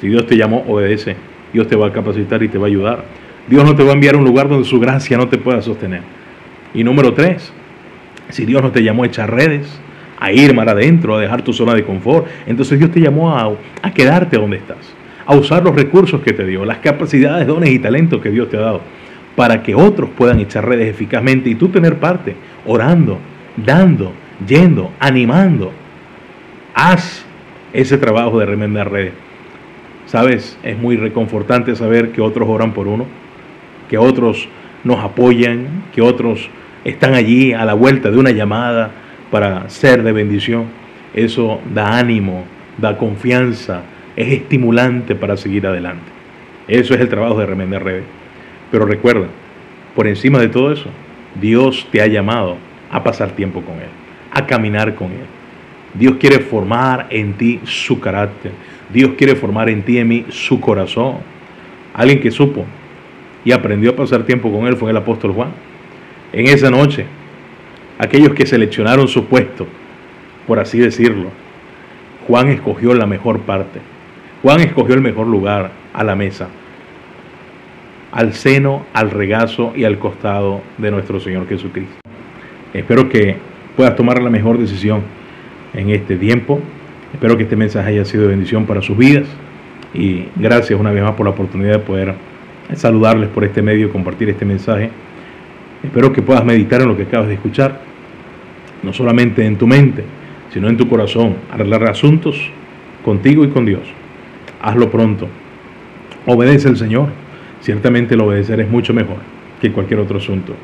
[0.00, 1.16] Si Dios te llamó, obedece.
[1.52, 3.04] Dios te va a capacitar y te va a ayudar.
[3.48, 5.62] Dios no te va a enviar a un lugar donde su gracia no te pueda
[5.62, 6.02] sostener.
[6.74, 7.52] Y número tres,
[8.28, 9.80] si Dios no te llamó a echar redes,
[10.20, 13.50] a ir mar adentro, a dejar tu zona de confort, entonces Dios te llamó a,
[13.82, 14.98] a quedarte donde estás
[15.28, 18.56] a usar los recursos que te dio, las capacidades, dones y talentos que Dios te
[18.56, 18.80] ha dado,
[19.36, 23.18] para que otros puedan echar redes eficazmente y tú tener parte, orando,
[23.54, 24.14] dando,
[24.46, 25.70] yendo, animando.
[26.72, 27.26] Haz
[27.74, 29.12] ese trabajo de remendar redes.
[30.06, 33.04] Sabes, es muy reconfortante saber que otros oran por uno,
[33.90, 34.48] que otros
[34.82, 36.48] nos apoyan, que otros
[36.84, 38.92] están allí a la vuelta de una llamada
[39.30, 40.64] para ser de bendición.
[41.12, 42.44] Eso da ánimo,
[42.78, 43.82] da confianza,
[44.18, 46.10] es estimulante para seguir adelante.
[46.66, 48.04] Eso es el trabajo de Remender Redes.
[48.72, 49.28] Pero recuerda,
[49.94, 50.90] por encima de todo eso,
[51.40, 52.56] Dios te ha llamado
[52.90, 53.88] a pasar tiempo con Él,
[54.32, 55.26] a caminar con Él.
[55.94, 58.50] Dios quiere formar en ti su carácter.
[58.92, 61.18] Dios quiere formar en ti y en mí su corazón.
[61.94, 62.64] Alguien que supo
[63.44, 65.50] y aprendió a pasar tiempo con Él fue el apóstol Juan.
[66.32, 67.06] En esa noche,
[68.00, 69.68] aquellos que seleccionaron su puesto,
[70.44, 71.30] por así decirlo,
[72.26, 73.78] Juan escogió la mejor parte
[74.40, 76.46] Juan escogió el mejor lugar a la mesa,
[78.12, 81.96] al seno, al regazo y al costado de nuestro Señor Jesucristo.
[82.72, 83.36] Espero que
[83.76, 85.02] puedas tomar la mejor decisión
[85.74, 86.60] en este tiempo.
[87.12, 89.26] Espero que este mensaje haya sido de bendición para sus vidas.
[89.92, 92.14] Y gracias una vez más por la oportunidad de poder
[92.74, 94.90] saludarles por este medio, compartir este mensaje.
[95.82, 97.80] Espero que puedas meditar en lo que acabas de escuchar,
[98.84, 100.04] no solamente en tu mente,
[100.52, 102.52] sino en tu corazón, arreglar asuntos
[103.02, 103.97] contigo y con Dios
[104.60, 105.28] hazlo pronto.
[106.26, 107.08] Obedece al Señor.
[107.60, 109.16] Ciertamente el obedecer es mucho mejor
[109.60, 110.54] que cualquier otro asunto.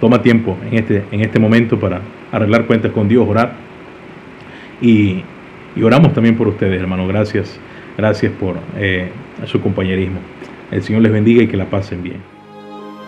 [0.00, 2.00] Toma tiempo en este, en este momento para
[2.32, 3.52] arreglar cuentas con Dios, orar.
[4.80, 5.22] Y,
[5.80, 7.06] oramos también por ustedes, hermano.
[7.06, 7.58] Gracias,
[7.96, 9.10] gracias por eh,
[9.46, 10.18] su compañerismo.
[10.70, 12.31] El Señor les bendiga y que la pasen bien.